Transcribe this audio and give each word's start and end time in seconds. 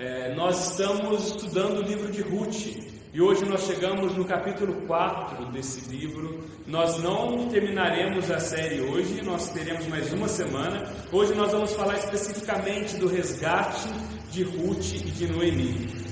É, 0.00 0.32
nós 0.32 0.70
estamos 0.70 1.26
estudando 1.26 1.78
o 1.78 1.82
livro 1.82 2.12
de 2.12 2.22
Ruth 2.22 2.66
e 3.12 3.20
hoje 3.20 3.44
nós 3.44 3.66
chegamos 3.66 4.14
no 4.14 4.24
capítulo 4.24 4.74
4 4.86 5.46
desse 5.46 5.90
livro. 5.90 6.44
Nós 6.68 7.02
não 7.02 7.48
terminaremos 7.48 8.30
a 8.30 8.38
série 8.38 8.80
hoje, 8.80 9.20
nós 9.22 9.50
teremos 9.50 9.88
mais 9.88 10.12
uma 10.12 10.28
semana. 10.28 10.88
Hoje 11.10 11.34
nós 11.34 11.50
vamos 11.50 11.72
falar 11.72 11.96
especificamente 11.96 12.96
do 12.96 13.08
resgate 13.08 13.88
de 14.30 14.44
Ruth 14.44 14.92
e 14.94 15.10
de 15.10 15.26
Noemi. 15.26 16.07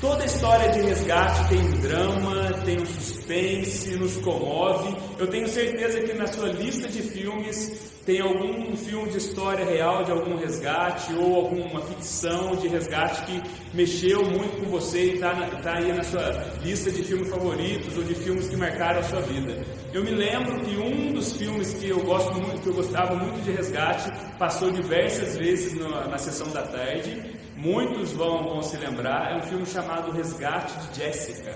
Toda 0.00 0.24
história 0.24 0.70
de 0.70 0.80
resgate 0.80 1.46
tem 1.50 1.70
drama, 1.82 2.54
tem 2.64 2.80
um 2.80 2.86
suspense, 2.86 3.96
nos 3.96 4.16
comove. 4.16 4.96
Eu 5.18 5.26
tenho 5.26 5.46
certeza 5.46 6.00
que 6.00 6.14
na 6.14 6.26
sua 6.26 6.48
lista 6.48 6.88
de 6.88 7.02
filmes 7.02 7.92
tem 8.06 8.18
algum 8.18 8.74
filme 8.78 9.10
de 9.10 9.18
história 9.18 9.62
real 9.62 10.02
de 10.02 10.10
algum 10.10 10.38
resgate 10.38 11.12
ou 11.12 11.36
alguma 11.36 11.82
ficção 11.82 12.56
de 12.56 12.66
resgate 12.66 13.22
que 13.26 13.42
mexeu 13.74 14.24
muito 14.24 14.64
com 14.64 14.70
você 14.70 15.04
e 15.04 15.14
está 15.16 15.34
tá 15.62 15.74
aí 15.74 15.92
na 15.92 16.02
sua 16.02 16.46
lista 16.62 16.90
de 16.90 17.02
filmes 17.04 17.28
favoritos 17.28 17.94
ou 17.94 18.02
de 18.02 18.14
filmes 18.14 18.48
que 18.48 18.56
marcaram 18.56 19.00
a 19.00 19.02
sua 19.04 19.20
vida. 19.20 19.62
Eu 19.92 20.02
me 20.02 20.12
lembro 20.12 20.60
que 20.60 20.76
um 20.78 21.12
dos 21.12 21.36
filmes 21.36 21.74
que 21.74 21.90
eu 21.90 22.00
gosto 22.04 22.32
muito, 22.32 22.62
que 22.62 22.68
eu 22.68 22.74
gostava 22.74 23.14
muito 23.16 23.44
de 23.44 23.50
resgate, 23.50 24.10
passou 24.38 24.70
diversas 24.70 25.36
vezes 25.36 25.74
na, 25.78 26.06
na 26.08 26.16
sessão 26.16 26.48
da 26.52 26.62
tarde 26.62 27.38
muitos 27.60 28.12
vão, 28.12 28.42
vão 28.42 28.62
se 28.62 28.76
lembrar, 28.76 29.32
é 29.32 29.36
um 29.36 29.42
filme 29.42 29.66
chamado 29.66 30.10
Resgate 30.10 30.74
de 30.88 30.98
Jessica. 30.98 31.54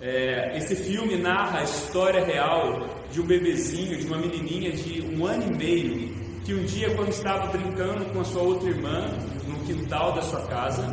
É, 0.00 0.56
esse 0.58 0.76
filme 0.76 1.16
narra 1.16 1.60
a 1.60 1.64
história 1.64 2.22
real 2.24 2.86
de 3.10 3.20
um 3.20 3.26
bebezinho, 3.26 3.96
de 3.96 4.06
uma 4.06 4.18
menininha 4.18 4.70
de 4.72 5.02
um 5.02 5.24
ano 5.24 5.44
e 5.50 5.56
meio, 5.56 6.14
que 6.44 6.52
um 6.52 6.62
dia, 6.64 6.94
quando 6.94 7.08
estava 7.08 7.46
brincando 7.46 8.04
com 8.06 8.20
a 8.20 8.24
sua 8.24 8.42
outra 8.42 8.68
irmã 8.68 9.08
no 9.48 9.58
quintal 9.64 10.12
da 10.12 10.20
sua 10.20 10.46
casa, 10.46 10.84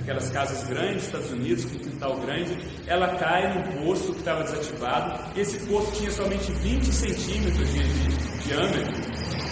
aquelas 0.00 0.28
casas 0.30 0.64
grandes 0.68 0.94
dos 0.94 1.04
Estados 1.04 1.30
Unidos, 1.30 1.64
com 1.64 1.78
quintal 1.78 2.16
grande, 2.16 2.58
ela 2.88 3.16
cai 3.16 3.54
num 3.54 3.84
poço 3.84 4.12
que 4.12 4.18
estava 4.18 4.42
desativado. 4.42 5.38
Esse 5.38 5.64
poço 5.66 5.92
tinha 5.92 6.10
somente 6.10 6.50
20 6.50 6.84
centímetros 6.92 7.72
de, 7.72 7.82
de 7.82 8.48
diâmetro, 8.48 8.94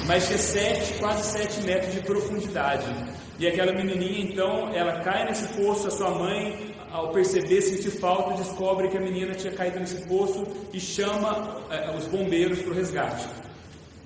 mas 0.09 0.27
tinha 0.27 0.39
7, 0.39 0.95
quase 0.99 1.39
7 1.39 1.63
metros 1.63 1.93
de 1.93 2.01
profundidade. 2.01 3.14
E 3.39 3.47
aquela 3.47 3.73
menininha, 3.73 4.21
então, 4.21 4.73
ela 4.73 5.01
cai 5.01 5.25
nesse 5.25 5.49
poço, 5.55 5.89
a 5.89 5.91
sua 5.91 6.11
mãe, 6.11 6.75
ao 6.93 7.09
perceber, 7.09 7.61
sentir 7.61 7.91
falta, 7.91 8.35
descobre 8.35 8.89
que 8.89 8.97
a 8.97 9.01
menina 9.01 9.35
tinha 9.35 9.53
caído 9.53 9.81
nesse 9.81 10.07
poço 10.07 10.47
e 10.73 10.79
chama 10.79 11.61
eh, 11.69 11.93
os 11.97 12.07
bombeiros 12.07 12.63
para 12.63 12.71
o 12.71 12.75
resgate. 12.75 13.27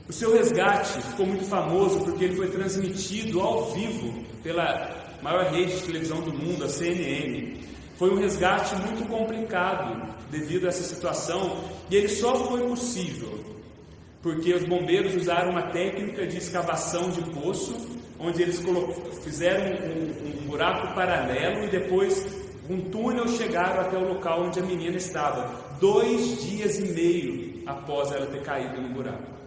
O 0.09 0.13
seu 0.13 0.33
resgate 0.33 1.03
ficou 1.03 1.27
muito 1.27 1.45
famoso 1.45 2.03
porque 2.03 2.25
ele 2.25 2.37
foi 2.37 2.49
transmitido 2.49 3.41
ao 3.43 3.71
vivo 3.73 4.25
pela 4.43 5.19
maior 5.21 5.45
rede 5.53 5.77
de 5.77 5.83
televisão 5.83 6.23
do 6.23 6.33
mundo, 6.33 6.65
a 6.65 6.69
CNN. 6.69 7.59
Foi 7.99 8.11
um 8.11 8.17
resgate 8.19 8.75
muito 8.77 9.07
complicado 9.07 10.15
devido 10.31 10.65
a 10.65 10.69
essa 10.69 10.83
situação 10.83 11.63
e 11.91 11.97
ele 11.97 12.09
só 12.09 12.49
foi 12.49 12.67
possível 12.67 13.39
porque 14.23 14.55
os 14.55 14.65
bombeiros 14.65 15.15
usaram 15.15 15.51
uma 15.51 15.71
técnica 15.71 16.27
de 16.27 16.39
escavação 16.39 17.11
de 17.11 17.23
poço 17.31 17.98
onde 18.19 18.43
eles 18.43 18.63
fizeram 19.23 19.87
um, 19.87 20.29
um, 20.29 20.47
buraco 20.47 20.95
paralelo 20.95 21.65
e 21.65 21.71
depois 21.71 22.27
um 22.69 22.81
túnel 22.81 23.29
chegaram 23.29 23.81
até 23.81 23.97
o 23.97 24.09
local 24.09 24.43
onde 24.45 24.59
a 24.59 24.63
menina 24.63 24.97
estava, 24.97 25.51
dois 25.81 26.43
dias 26.43 26.79
e 26.79 26.93
meio 26.93 27.63
após 27.67 28.11
ela 28.13 28.27
ter 28.27 28.43
caído 28.43 28.81
no 28.81 28.91
buraco. 28.91 29.39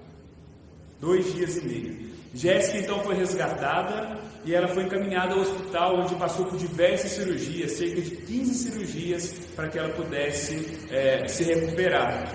Dois 0.99 1.33
dias 1.33 1.57
e 1.57 1.65
meio. 1.65 2.11
Jéssica 2.33 2.77
então 2.77 3.03
foi 3.03 3.15
resgatada 3.15 4.17
e 4.45 4.55
ela 4.55 4.67
foi 4.69 4.83
encaminhada 4.83 5.33
ao 5.33 5.41
hospital, 5.41 5.99
onde 5.99 6.15
passou 6.15 6.45
por 6.45 6.57
diversas 6.57 7.11
cirurgias, 7.11 7.73
cerca 7.73 8.01
de 8.01 8.11
15 8.11 8.53
cirurgias, 8.53 9.33
para 9.55 9.67
que 9.67 9.77
ela 9.77 9.89
pudesse 9.89 10.87
é, 10.89 11.27
se 11.27 11.43
recuperar. 11.43 12.31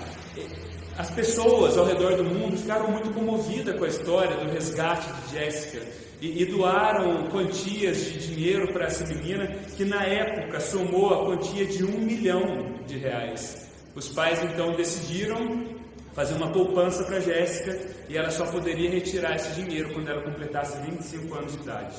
As 0.97 1.11
pessoas 1.11 1.77
ao 1.77 1.85
redor 1.85 2.15
do 2.15 2.23
mundo 2.23 2.57
ficaram 2.57 2.91
muito 2.91 3.09
comovidas 3.11 3.77
com 3.77 3.85
a 3.85 3.87
história 3.87 4.35
do 4.37 4.51
resgate 4.51 5.11
de 5.13 5.31
Jéssica 5.31 6.06
e, 6.21 6.41
e 6.41 6.45
doaram 6.45 7.27
quantias 7.29 7.97
de 8.05 8.27
dinheiro 8.27 8.71
para 8.73 8.85
essa 8.85 9.05
menina, 9.05 9.47
que 9.75 9.85
na 9.85 10.03
época 10.03 10.59
somou 10.59 11.13
a 11.13 11.25
quantia 11.25 11.65
de 11.65 11.83
um 11.83 11.99
milhão 11.99 12.75
de 12.85 12.97
reais. 12.97 13.67
Os 13.95 14.09
pais 14.09 14.43
então 14.43 14.75
decidiram 14.75 15.65
fazer 16.13 16.33
uma 16.33 16.49
poupança 16.51 17.03
para 17.03 17.19
Jéssica 17.19 17.79
e 18.09 18.17
ela 18.17 18.31
só 18.31 18.45
poderia 18.47 18.89
retirar 18.89 19.35
esse 19.35 19.51
dinheiro 19.61 19.93
quando 19.93 20.09
ela 20.09 20.21
completasse 20.23 20.77
25 20.89 21.35
anos 21.35 21.53
de 21.53 21.59
idade. 21.59 21.95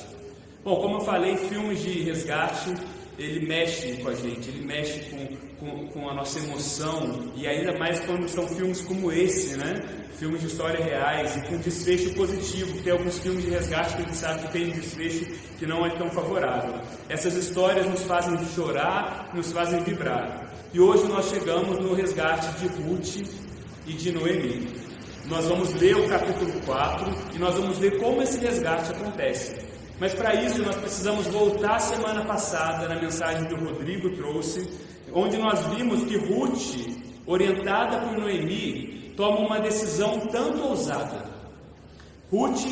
Bom, 0.63 0.75
como 0.81 0.97
eu 0.97 1.01
falei, 1.01 1.37
filmes 1.37 1.81
de 1.81 2.03
resgate 2.03 2.73
ele 3.19 3.45
mexe 3.45 3.97
com 3.97 4.09
a 4.09 4.15
gente, 4.15 4.49
ele 4.49 4.65
mexe 4.65 5.01
com, 5.09 5.27
com, 5.59 5.87
com, 5.87 6.09
a 6.09 6.13
nossa 6.13 6.39
emoção, 6.39 7.31
e 7.35 7.45
ainda 7.45 7.77
mais 7.77 7.99
quando 7.99 8.27
são 8.29 8.47
filmes 8.47 8.81
como 8.81 9.11
esse, 9.11 9.57
né? 9.57 9.83
Filmes 10.17 10.41
de 10.41 10.47
história 10.47 10.83
reais 10.83 11.35
e 11.35 11.41
com 11.41 11.57
desfecho 11.57 12.13
positivo. 12.13 12.81
Tem 12.81 12.91
alguns 12.91 13.19
filmes 13.19 13.43
de 13.43 13.51
resgate 13.51 13.95
que 13.95 14.01
a 14.01 14.05
gente 14.05 14.17
sabe 14.17 14.47
que 14.47 14.51
tem 14.53 14.67
um 14.67 14.71
desfecho 14.71 15.25
que 15.57 15.65
não 15.65 15.85
é 15.85 15.89
tão 15.97 16.09
favorável. 16.09 16.81
Essas 17.07 17.35
histórias 17.35 17.85
nos 17.85 18.03
fazem 18.03 18.37
chorar, 18.53 19.31
nos 19.33 19.51
fazem 19.51 19.81
vibrar. 19.83 20.49
E 20.73 20.79
hoje 20.79 21.05
nós 21.07 21.29
chegamos 21.29 21.77
no 21.79 21.93
resgate 21.93 22.47
de 22.59 22.67
Ruth 22.67 23.27
e 23.87 23.93
de 23.93 24.11
Noemi. 24.11 24.67
Nós 25.27 25.45
vamos 25.45 25.73
ler 25.75 25.95
o 25.95 26.07
capítulo 26.09 26.51
4 26.65 27.35
e 27.35 27.39
nós 27.39 27.55
vamos 27.55 27.77
ver 27.77 27.97
como 27.99 28.21
esse 28.21 28.39
resgate 28.39 28.91
acontece. 28.91 29.68
Mas 29.99 30.13
para 30.13 30.33
isso 30.35 30.63
nós 30.63 30.77
precisamos 30.77 31.27
voltar 31.27 31.75
à 31.75 31.79
semana 31.79 32.23
passada 32.23 32.87
na 32.87 33.01
mensagem 33.01 33.45
que 33.45 33.53
o 33.53 33.65
Rodrigo 33.65 34.09
trouxe, 34.11 34.65
onde 35.13 35.37
nós 35.37 35.59
vimos 35.75 36.03
que 36.05 36.17
Ruth, 36.17 36.97
orientada 37.25 37.99
por 37.99 38.17
Noemi, 38.17 39.13
toma 39.17 39.39
uma 39.39 39.59
decisão 39.59 40.27
tanto 40.27 40.61
ousada. 40.61 41.25
Ruth, 42.31 42.65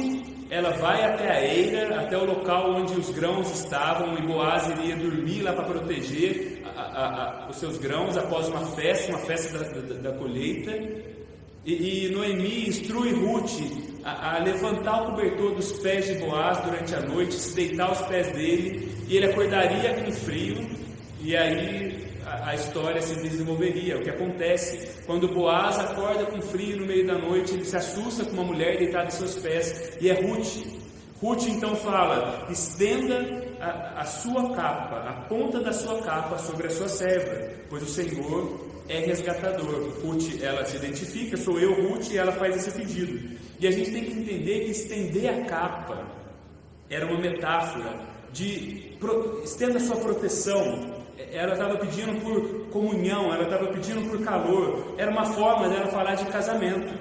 ela 0.49 0.71
vai 0.77 1.03
até 1.03 1.29
a 1.29 1.43
eira, 1.43 2.01
até 2.01 2.17
o 2.17 2.23
local 2.23 2.75
onde 2.75 2.93
os 2.93 3.09
grãos 3.09 3.51
estavam, 3.51 4.17
e 4.17 4.21
Boaz 4.21 4.69
iria 4.69 4.95
dormir 4.95 5.41
lá 5.41 5.51
para 5.51 5.66
proteger 5.66 6.61
a, 6.63 6.81
a, 6.81 7.45
a, 7.45 7.49
os 7.49 7.57
seus 7.57 7.77
grãos 7.77 8.16
após 8.16 8.47
uma 8.47 8.66
festa, 8.67 9.11
uma 9.11 9.19
festa 9.19 9.57
da, 9.57 9.81
da, 9.81 10.11
da 10.11 10.17
colheita. 10.17 10.71
E, 11.66 12.05
e 12.05 12.09
Noemi 12.11 12.69
instrui 12.69 13.11
Ruth 13.11 13.59
a, 14.07 14.38
a, 14.38 14.40
levantar 14.40 15.03
o 15.03 15.06
cobertor 15.07 15.53
dos 15.53 15.73
pés 15.73 16.06
de 16.06 16.13
Boaz 16.13 16.59
durante 16.63 16.95
a 16.95 17.01
noite, 17.01 17.34
se 17.34 17.53
deitar 17.53 17.90
aos 17.90 18.01
pés 18.03 18.28
dele, 18.31 18.90
e 19.06 19.18
ele 19.18 19.25
acordaria 19.25 19.95
com 19.95 20.09
frio, 20.13 20.66
e 21.19 21.35
aí 21.35 22.07
a, 22.25 22.51
a 22.51 22.56
história 22.56 23.01
se 23.01 23.16
desenvolveria. 23.16 23.97
O 23.97 24.01
que 24.01 24.09
acontece 24.09 25.03
quando 25.06 25.28
Boaz 25.28 25.78
acorda 25.78 26.25
com 26.25 26.41
frio 26.41 26.78
no 26.78 26.85
meio 26.85 27.06
da 27.06 27.17
noite, 27.17 27.53
ele 27.53 27.66
se 27.66 27.75
assusta 27.75 28.23
com 28.23 28.31
uma 28.31 28.46
mulher 28.46 28.78
deitada 28.78 29.06
aos 29.06 29.16
seus 29.16 29.35
pés, 29.35 29.97
e 30.00 30.09
é 30.09 30.13
Ruth. 30.13 30.66
Ruth 31.22 31.46
então 31.47 31.75
fala: 31.75 32.47
estenda 32.50 33.44
a, 33.59 34.01
a 34.01 34.06
sua 34.06 34.56
capa, 34.56 35.00
a 35.00 35.13
ponta 35.28 35.59
da 35.59 35.73
sua 35.73 36.01
capa 36.01 36.38
sobre 36.38 36.67
a 36.67 36.69
sua 36.69 36.88
serva, 36.88 37.51
pois 37.69 37.84
o 37.84 37.88
Senhor 37.88 38.57
é 38.88 39.00
resgatador. 39.00 40.00
Ruth, 40.01 40.41
ela 40.41 40.63
se 40.63 40.78
identifica, 40.78 41.35
sou 41.35 41.59
eu, 41.59 41.90
Ruth, 41.90 42.09
e 42.12 42.17
ela 42.17 42.31
faz 42.31 42.56
esse 42.56 42.72
pedido. 42.72 43.35
E 43.59 43.68
a 43.68 43.72
gente 43.72 43.91
tem 43.91 44.03
que 44.03 44.12
entender 44.12 44.66
que 44.66 44.72
estender 44.72 45.29
a 45.29 45.45
capa 45.45 46.06
era 46.90 47.06
uma 47.06 47.19
metáfora 47.19 48.00
de 48.31 48.95
estenda 49.44 49.79
sua 49.79 49.97
proteção. 49.97 50.95
Ela 51.31 51.53
estava 51.53 51.78
pedindo 51.78 52.22
por 52.22 52.69
comunhão, 52.69 53.34
ela 53.34 53.44
estava 53.44 53.67
pedindo 53.67 54.07
por 54.09 54.23
calor. 54.23 54.94
Era 54.97 55.09
uma 55.09 55.25
forma 55.25 55.67
dela 55.67 55.88
falar 55.88 56.16
de 56.16 56.25
casamento. 56.25 56.94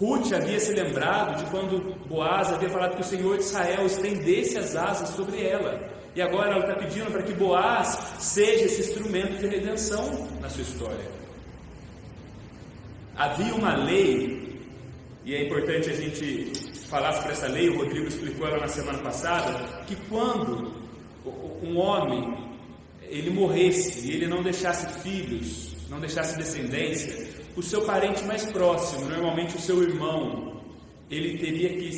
Ruth 0.00 0.32
havia 0.32 0.58
se 0.58 0.72
lembrado 0.72 1.38
de 1.38 1.50
quando 1.50 1.94
Boaz 2.08 2.52
havia 2.52 2.68
falado 2.68 2.96
que 2.96 3.02
o 3.02 3.04
Senhor 3.04 3.36
de 3.36 3.44
Israel 3.44 3.86
estendesse 3.86 4.58
as 4.58 4.74
asas 4.74 5.10
sobre 5.10 5.46
ela. 5.46 5.88
E 6.16 6.22
agora 6.22 6.50
ela 6.50 6.60
está 6.60 6.74
pedindo 6.74 7.10
para 7.10 7.22
que 7.22 7.32
Boaz 7.32 8.16
seja 8.18 8.64
esse 8.64 8.80
instrumento 8.80 9.38
de 9.38 9.46
redenção 9.46 10.28
na 10.40 10.48
sua 10.48 10.62
história. 10.62 11.14
Havia 13.16 13.54
uma 13.54 13.76
lei, 13.76 14.43
e 15.24 15.34
é 15.34 15.42
importante 15.42 15.88
a 15.88 15.94
gente 15.94 16.52
falar 16.88 17.12
sobre 17.14 17.32
essa 17.32 17.46
lei, 17.48 17.68
o 17.68 17.78
Rodrigo 17.78 18.06
explicou 18.06 18.46
ela 18.46 18.60
na 18.60 18.68
semana 18.68 18.98
passada, 18.98 19.84
que 19.86 19.96
quando 20.08 20.72
um 21.62 21.78
homem 21.78 22.36
ele 23.02 23.30
morresse 23.30 24.06
e 24.06 24.12
ele 24.12 24.26
não 24.26 24.42
deixasse 24.42 25.00
filhos, 25.00 25.74
não 25.88 25.98
deixasse 25.98 26.36
descendência, 26.36 27.26
o 27.56 27.62
seu 27.62 27.82
parente 27.82 28.22
mais 28.24 28.44
próximo, 28.44 29.06
normalmente 29.06 29.56
o 29.56 29.60
seu 29.60 29.82
irmão, 29.82 30.60
ele 31.10 31.38
teria 31.38 31.70
que 31.70 31.88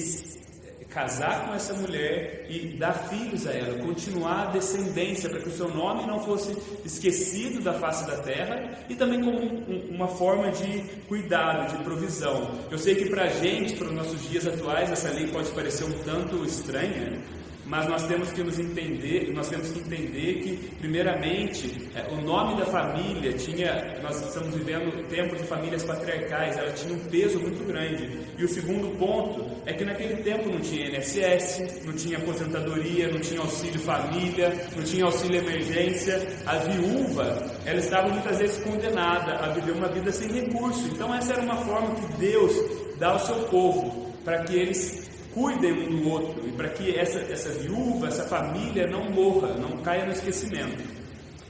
casar 0.97 1.47
com 1.47 1.55
essa 1.55 1.75
mulher 1.75 2.47
e 2.49 2.69
dar 2.79 2.95
filhos 2.95 3.47
a 3.47 3.53
ela, 3.53 3.79
continuar 3.85 4.49
a 4.49 4.51
descendência 4.53 5.29
para 5.29 5.41
que 5.41 5.49
o 5.49 5.53
seu 5.53 5.69
nome 5.69 6.07
não 6.07 6.21
fosse 6.21 6.57
esquecido 6.87 7.63
da 7.63 7.75
face 7.75 8.07
da 8.07 8.17
terra 8.17 8.71
e 8.89 8.95
também 8.95 9.21
como 9.23 9.39
um, 9.39 9.95
uma 9.95 10.09
forma 10.09 10.51
de 10.51 10.81
cuidado, 11.07 11.77
de 11.77 11.85
provisão. 11.85 12.51
Eu 12.71 12.79
sei 12.79 12.95
que 12.95 13.11
para 13.11 13.25
a 13.25 13.29
gente, 13.29 13.77
para 13.77 13.89
os 13.89 13.93
nossos 13.93 14.27
dias 14.27 14.47
atuais, 14.47 14.91
essa 14.91 15.11
lei 15.11 15.27
pode 15.27 15.51
parecer 15.51 15.85
um 15.85 15.93
tanto 16.03 16.43
estranha, 16.47 17.21
mas 17.67 17.87
nós 17.89 18.07
temos 18.07 18.33
que 18.33 18.43
nos 18.43 18.59
entender, 18.59 19.35
nós 19.35 19.51
temos 19.51 19.71
que 19.71 19.81
entender 19.81 20.35
que, 20.41 20.57
primeiramente, 20.79 21.91
é, 21.95 22.11
o 22.11 22.23
nome 22.23 22.57
da 22.57 22.65
família 22.65 23.35
tinha, 23.35 23.99
nós 24.03 24.25
estamos 24.25 24.55
vivendo 24.55 25.07
tempo 25.09 25.37
de 25.37 25.43
famílias 25.43 25.83
patriarcais, 25.83 26.57
ela 26.57 26.73
tinha 26.73 26.95
um 26.95 27.01
peso 27.11 27.39
muito 27.41 27.67
grande. 27.67 28.09
E 28.39 28.45
o 28.45 28.49
segundo 28.49 28.97
ponto 28.97 29.45
é 29.67 29.73
que 29.73 29.85
naquele 29.85 30.23
tempo 30.23 30.49
não 30.49 30.61
tinha 30.61 30.87
INSS, 30.87 31.85
não 31.85 31.93
tinha 31.93 32.19
aposentadoria, 32.19 33.09
não 33.09 33.19
tinha 33.19 33.41
auxílio 33.41 33.81
família, 33.81 34.69
não 34.77 34.85
tinha 34.85 35.05
auxílio 35.05 35.41
emergência. 35.41 36.25
A 36.47 36.55
viúva, 36.59 37.51
ela 37.65 37.81
estava 37.81 38.09
muitas 38.09 38.39
vezes 38.39 38.63
condenada 38.63 39.33
a 39.45 39.49
viver 39.49 39.73
uma 39.73 39.89
vida 39.89 40.13
sem 40.13 40.31
recurso. 40.33 40.87
Então 40.87 41.13
essa 41.13 41.33
era 41.33 41.43
uma 41.43 41.57
forma 41.57 41.97
que 41.97 42.13
Deus 42.19 42.53
dá 42.99 43.09
ao 43.09 43.19
seu 43.19 43.35
povo 43.47 44.13
para 44.25 44.45
que 44.45 44.55
eles 44.55 45.11
cuidem 45.35 45.73
um 45.73 46.01
do 46.01 46.11
outro 46.11 46.49
e 46.49 46.53
para 46.53 46.69
que 46.69 46.97
essa, 46.97 47.19
essa 47.19 47.51
viúva, 47.51 48.07
essa 48.07 48.23
família 48.25 48.87
não 48.87 49.11
morra, 49.11 49.49
não 49.55 49.79
caia 49.79 50.07
no 50.07 50.13
esquecimento. 50.13 50.81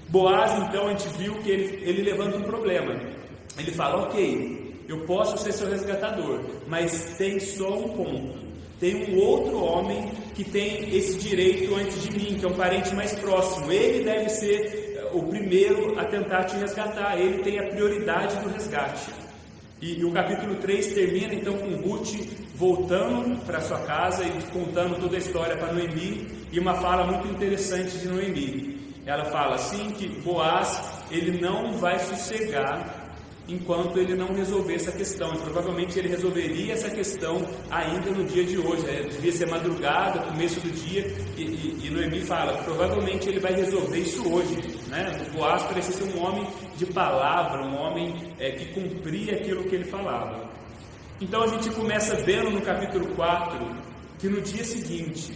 Boaz, 0.09 0.53
então, 0.63 0.87
a 0.87 0.91
gente 0.91 1.09
viu 1.19 1.35
que 1.43 1.51
ele, 1.51 1.83
ele 1.83 2.03
levanta 2.03 2.39
um 2.39 2.43
problema. 2.43 2.99
Ele 3.59 3.73
fala: 3.73 4.05
Ok, 4.05 4.66
eu 4.89 5.01
posso 5.01 5.37
ser 5.39 5.53
seu 5.53 5.69
resgatador, 5.69 6.41
mas 6.67 7.17
tem 7.17 7.41
só 7.41 7.77
um 7.77 7.89
ponto. 7.89 8.47
Tem 8.79 9.15
um 9.15 9.19
outro 9.19 9.59
homem 9.59 10.13
que 10.35 10.45
tem 10.45 10.95
esse 10.95 11.17
direito 11.19 11.75
antes 11.75 12.03
de 12.03 12.13
mim, 12.13 12.37
que 12.39 12.45
é 12.45 12.49
um 12.49 12.55
parente 12.55 12.95
mais 12.95 13.15
próximo. 13.15 13.73
Ele 13.73 14.05
deve 14.05 14.29
ser 14.29 14.97
eh, 14.97 15.11
o 15.15 15.23
primeiro 15.23 15.99
a 15.99 16.05
tentar 16.05 16.45
te 16.45 16.57
resgatar. 16.57 17.19
Ele 17.19 17.43
tem 17.43 17.59
a 17.59 17.69
prioridade 17.69 18.37
do 18.37 18.51
resgate. 18.51 19.11
E, 19.81 19.99
e 19.99 20.05
o 20.05 20.13
capítulo 20.13 20.57
3 20.57 20.95
termina 20.95 21.35
então 21.35 21.57
com 21.57 21.75
Ruth 21.77 22.15
voltando 22.55 23.39
para 23.45 23.61
sua 23.61 23.79
casa 23.81 24.25
e 24.25 24.43
contando 24.53 24.99
toda 24.99 25.17
a 25.17 25.19
história 25.19 25.57
para 25.57 25.73
Noemi, 25.73 26.27
e 26.51 26.59
uma 26.59 26.75
fala 26.75 27.07
muito 27.07 27.29
interessante 27.29 27.99
de 27.99 28.09
Noemi. 28.09 28.95
Ela 29.05 29.27
fala 29.27 29.57
assim 29.57 29.91
que 29.91 30.09
Boaz, 30.09 30.83
ele 31.11 31.39
não 31.41 31.75
vai 31.75 31.99
sossegar 31.99 33.06
enquanto 33.49 33.99
ele 33.99 34.15
não 34.15 34.35
resolver 34.35 34.75
essa 34.75 34.93
questão. 34.93 35.35
E 35.35 35.39
provavelmente 35.39 35.99
ele 35.99 36.09
resolveria 36.09 36.73
essa 36.73 36.91
questão 36.91 37.47
ainda 37.71 38.11
no 38.11 38.25
dia 38.25 38.45
de 38.45 38.59
hoje. 38.59 38.87
É, 38.89 39.03
devia 39.03 39.33
ser 39.33 39.49
madrugada, 39.49 40.21
começo 40.21 40.61
do 40.61 40.71
dia, 40.71 41.07
e, 41.37 41.43
e, 41.43 41.87
e 41.87 41.91
Noemi 41.91 42.21
fala, 42.23 42.63
provavelmente 42.65 43.29
ele 43.29 43.41
vai 43.41 43.55
resolver 43.55 43.99
isso 43.99 44.29
hoje. 44.33 44.57
Né? 44.89 45.31
Boaz 45.33 45.63
parecia 45.63 45.93
ser 45.93 46.17
um 46.17 46.25
homem 46.25 46.47
de 46.77 46.87
palavra, 46.87 47.63
um 47.63 47.77
homem 47.77 48.35
é, 48.39 48.53
que 48.53 48.67
cumpria 48.73 49.37
aquilo 49.37 49.65
que 49.65 49.75
ele 49.75 49.85
falava. 49.85 50.51
Então 51.21 51.43
a 51.43 51.47
gente 51.47 51.71
começa 51.71 52.15
vendo 52.25 52.51
no 52.51 52.61
capítulo 52.61 53.07
4 53.15 53.97
que 54.19 54.29
no 54.29 54.41
dia 54.41 54.65
seguinte, 54.65 55.33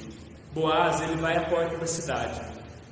Boaz 0.52 1.00
ele 1.00 1.16
vai 1.16 1.36
à 1.36 1.48
porta 1.48 1.76
da 1.78 1.86
cidade. 1.86 2.40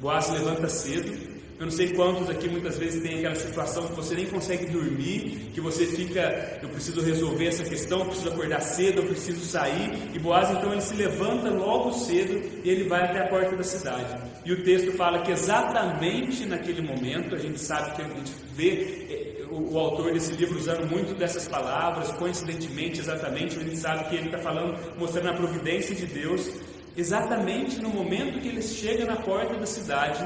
Boaz 0.00 0.30
levanta 0.30 0.68
cedo. 0.68 1.27
Eu 1.58 1.66
não 1.66 1.72
sei 1.72 1.92
quantos 1.92 2.30
aqui 2.30 2.48
muitas 2.48 2.78
vezes 2.78 3.02
tem 3.02 3.18
aquela 3.18 3.34
situação 3.34 3.88
que 3.88 3.94
você 3.94 4.14
nem 4.14 4.26
consegue 4.26 4.66
dormir, 4.66 5.50
que 5.52 5.60
você 5.60 5.86
fica, 5.86 6.60
eu 6.62 6.68
preciso 6.68 7.00
resolver 7.00 7.48
essa 7.48 7.64
questão, 7.64 7.98
eu 7.98 8.06
preciso 8.06 8.28
acordar 8.28 8.60
cedo, 8.60 9.00
eu 9.00 9.06
preciso 9.06 9.44
sair. 9.44 9.90
E 10.14 10.20
Boaz 10.20 10.50
então 10.50 10.70
ele 10.70 10.80
se 10.80 10.94
levanta 10.94 11.50
logo 11.50 11.92
cedo 11.92 12.40
e 12.62 12.70
ele 12.70 12.84
vai 12.84 13.02
até 13.02 13.22
a 13.22 13.26
porta 13.26 13.56
da 13.56 13.64
cidade. 13.64 14.22
E 14.44 14.52
o 14.52 14.62
texto 14.62 14.92
fala 14.92 15.22
que 15.22 15.32
exatamente 15.32 16.46
naquele 16.46 16.80
momento, 16.80 17.34
a 17.34 17.38
gente 17.38 17.58
sabe 17.58 17.96
que 17.96 18.02
a 18.02 18.08
gente 18.08 18.32
vê 18.54 19.44
o, 19.50 19.74
o, 19.74 19.78
autor 19.78 20.12
desse 20.12 20.32
livro 20.34 20.56
usando 20.56 20.88
muito 20.88 21.12
dessas 21.14 21.48
palavras, 21.48 22.12
coincidentemente, 22.12 23.00
exatamente, 23.00 23.58
a 23.58 23.62
gente 23.64 23.78
sabe 23.78 24.08
que 24.08 24.14
ele 24.14 24.26
está 24.26 24.38
falando, 24.38 24.78
mostrando 24.96 25.30
a 25.30 25.32
providência 25.32 25.92
de 25.92 26.06
Deus. 26.06 26.50
Exatamente 26.96 27.80
no 27.80 27.90
momento 27.90 28.40
que 28.40 28.48
ele 28.48 28.62
chega 28.62 29.04
na 29.04 29.16
porta 29.16 29.54
da 29.54 29.66
cidade, 29.66 30.18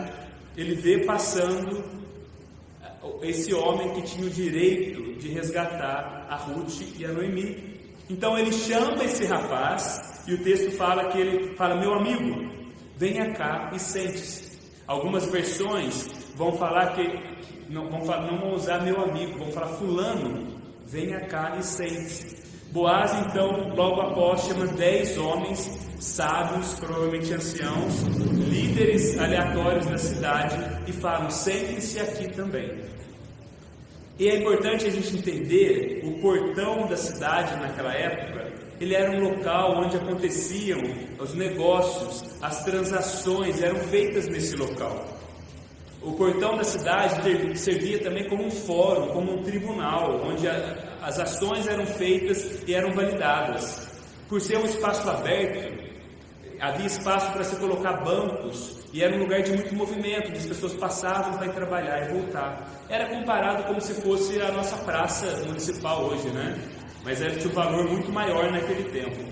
ele 0.56 0.74
vê 0.74 1.04
passando 1.04 1.82
eh, 2.82 3.28
esse 3.28 3.54
homem 3.54 3.90
que 3.94 4.02
tinha 4.02 4.26
o 4.26 4.30
direito 4.30 5.14
de 5.18 5.28
resgatar 5.28 6.26
a 6.28 6.36
Ruth 6.36 6.80
e 6.98 7.04
a 7.04 7.12
Noemi. 7.12 7.80
Então 8.10 8.36
ele 8.36 8.52
chama 8.52 9.04
esse 9.04 9.24
rapaz 9.26 10.22
e 10.26 10.34
o 10.34 10.42
texto 10.42 10.70
fala 10.72 11.10
que 11.10 11.18
ele 11.18 11.54
fala: 11.54 11.76
Meu 11.76 11.94
amigo, 11.94 12.50
venha 12.96 13.32
cá 13.32 13.70
e 13.74 13.78
sente-se. 13.78 14.58
Algumas 14.86 15.26
versões 15.26 16.08
vão 16.36 16.52
falar 16.52 16.94
que 16.94 17.02
não 17.70 17.88
vão, 17.88 18.04
falar, 18.04 18.30
não 18.30 18.38
vão 18.38 18.54
usar 18.54 18.82
meu 18.82 19.00
amigo, 19.00 19.38
vão 19.38 19.50
falar 19.52 19.68
fulano, 19.76 20.46
venha 20.86 21.20
cá 21.26 21.56
e 21.58 21.62
sente-se. 21.62 22.42
Boaz 22.70 23.12
então, 23.26 23.74
logo 23.74 24.00
após, 24.00 24.42
chama 24.42 24.66
dez 24.66 25.16
homens 25.18 25.91
sábios, 26.02 26.74
provavelmente 26.74 27.32
anciãos, 27.32 28.02
líderes 28.50 29.16
aleatórios 29.18 29.86
da 29.86 29.98
cidade 29.98 30.58
e 30.86 30.92
falam: 30.92 31.30
sentem-se 31.30 32.00
aqui 32.00 32.28
também. 32.28 32.82
E 34.18 34.28
é 34.28 34.36
importante 34.36 34.86
a 34.86 34.90
gente 34.90 35.16
entender 35.16 36.02
o 36.04 36.20
portão 36.20 36.86
da 36.86 36.96
cidade 36.96 37.54
naquela 37.60 37.94
época. 37.94 38.52
Ele 38.80 38.94
era 38.94 39.12
um 39.12 39.20
local 39.20 39.84
onde 39.84 39.96
aconteciam 39.96 40.80
os 41.20 41.34
negócios, 41.34 42.36
as 42.42 42.64
transações 42.64 43.62
eram 43.62 43.76
feitas 43.76 44.26
nesse 44.26 44.56
local. 44.56 45.06
O 46.02 46.12
portão 46.14 46.56
da 46.56 46.64
cidade 46.64 47.56
servia 47.56 48.00
também 48.00 48.28
como 48.28 48.44
um 48.44 48.50
fórum, 48.50 49.08
como 49.08 49.34
um 49.34 49.42
tribunal, 49.44 50.20
onde 50.24 50.48
as 50.48 51.20
ações 51.20 51.68
eram 51.68 51.86
feitas 51.86 52.60
e 52.66 52.74
eram 52.74 52.92
validadas. 52.92 53.88
Por 54.28 54.40
ser 54.40 54.58
um 54.58 54.64
espaço 54.64 55.08
aberto, 55.08 55.81
havia 56.62 56.86
espaço 56.86 57.32
para 57.32 57.42
se 57.42 57.56
colocar 57.56 58.04
bancos 58.04 58.76
e 58.92 59.02
era 59.02 59.14
um 59.16 59.18
lugar 59.18 59.42
de 59.42 59.52
muito 59.52 59.74
movimento, 59.74 60.30
as 60.30 60.46
pessoas 60.46 60.74
passavam 60.74 61.36
para 61.36 61.46
ir 61.48 61.52
trabalhar 61.52 62.08
e 62.08 62.12
voltar. 62.12 62.68
Era 62.88 63.08
comparado 63.08 63.64
como 63.64 63.80
se 63.80 63.94
fosse 63.94 64.40
a 64.40 64.52
nossa 64.52 64.76
praça 64.76 65.26
municipal 65.44 66.04
hoje, 66.04 66.28
né? 66.28 66.56
Mas 67.04 67.20
era 67.20 67.34
de 67.34 67.48
um 67.48 67.50
valor 67.50 67.84
muito 67.88 68.12
maior 68.12 68.50
naquele 68.52 68.84
tempo. 68.90 69.24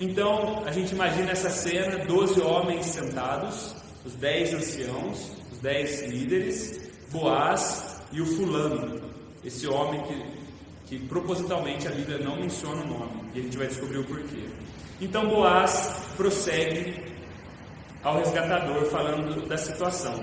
Então, 0.00 0.62
a 0.64 0.72
gente 0.72 0.94
imagina 0.94 1.32
essa 1.32 1.50
cena, 1.50 2.02
12 2.06 2.40
homens 2.40 2.86
sentados, 2.86 3.76
os 4.02 4.14
10 4.14 4.54
anciãos, 4.54 5.32
dez 5.60 6.02
líderes, 6.08 6.88
Boaz 7.12 8.00
e 8.12 8.20
o 8.20 8.26
fulano, 8.26 9.00
esse 9.44 9.66
homem 9.66 10.00
que, 10.02 10.24
que 10.86 11.06
propositalmente 11.08 11.86
a 11.88 11.90
Bíblia 11.90 12.18
não 12.18 12.36
menciona 12.36 12.82
o 12.82 12.86
nome, 12.86 13.30
e 13.34 13.40
a 13.40 13.42
gente 13.42 13.58
vai 13.58 13.66
descobrir 13.66 13.98
o 13.98 14.04
porquê. 14.04 14.48
Então 15.00 15.28
Boaz 15.28 16.12
prossegue 16.16 16.94
ao 18.02 18.18
resgatador 18.18 18.84
falando 18.86 19.48
da 19.48 19.56
situação. 19.56 20.14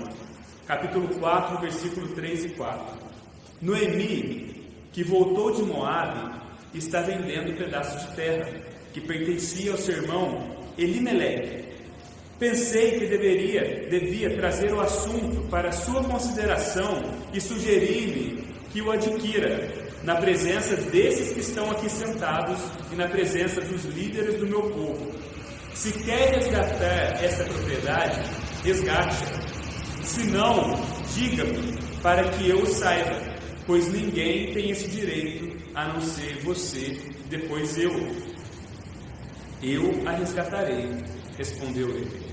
Capítulo 0.66 1.08
4, 1.18 1.60
versículo 1.60 2.08
3 2.08 2.44
e 2.44 2.48
4. 2.50 2.96
Noemi, 3.60 4.70
que 4.92 5.02
voltou 5.02 5.52
de 5.52 5.62
Moabe, 5.62 6.32
está 6.74 7.00
vendendo 7.00 7.52
um 7.52 7.56
pedaço 7.56 8.06
de 8.06 8.14
terra 8.14 8.48
que 8.92 9.00
pertencia 9.00 9.72
ao 9.72 9.78
seu 9.78 9.96
irmão 9.96 10.56
Elimeleque, 10.76 11.68
Pensei 12.38 13.00
que 13.00 13.06
deveria, 13.06 13.88
devia 13.90 14.36
trazer 14.36 14.72
o 14.72 14.80
assunto 14.80 15.48
para 15.48 15.72
sua 15.72 16.04
consideração 16.04 17.02
e 17.32 17.40
sugerir-lhe 17.40 18.44
que 18.72 18.80
o 18.80 18.92
adquira 18.92 19.68
na 20.02 20.16
presença 20.16 20.76
desses 20.76 21.32
que 21.32 21.40
estão 21.40 21.70
aqui 21.70 21.88
sentados 21.88 22.58
e 22.92 22.96
na 22.96 23.08
presença 23.08 23.60
dos 23.60 23.84
líderes 23.84 24.38
do 24.38 24.46
meu 24.46 24.62
povo. 24.62 25.12
Se 25.74 25.92
quer 25.92 26.34
resgatar 26.34 27.22
essa 27.22 27.44
propriedade, 27.44 28.20
resgate-a. 28.64 30.04
Se 30.04 30.24
não, 30.24 30.74
diga-me 31.14 31.78
para 32.02 32.28
que 32.30 32.48
eu 32.48 32.64
saiba, 32.66 33.20
pois 33.66 33.92
ninguém 33.92 34.52
tem 34.52 34.70
esse 34.70 34.88
direito 34.88 35.56
a 35.74 35.88
não 35.88 36.00
ser 36.00 36.38
você, 36.42 36.98
depois 37.28 37.76
eu. 37.78 37.92
Eu 39.62 40.02
a 40.06 40.12
resgatarei, 40.12 40.88
respondeu 41.36 41.88
ele. 41.90 42.28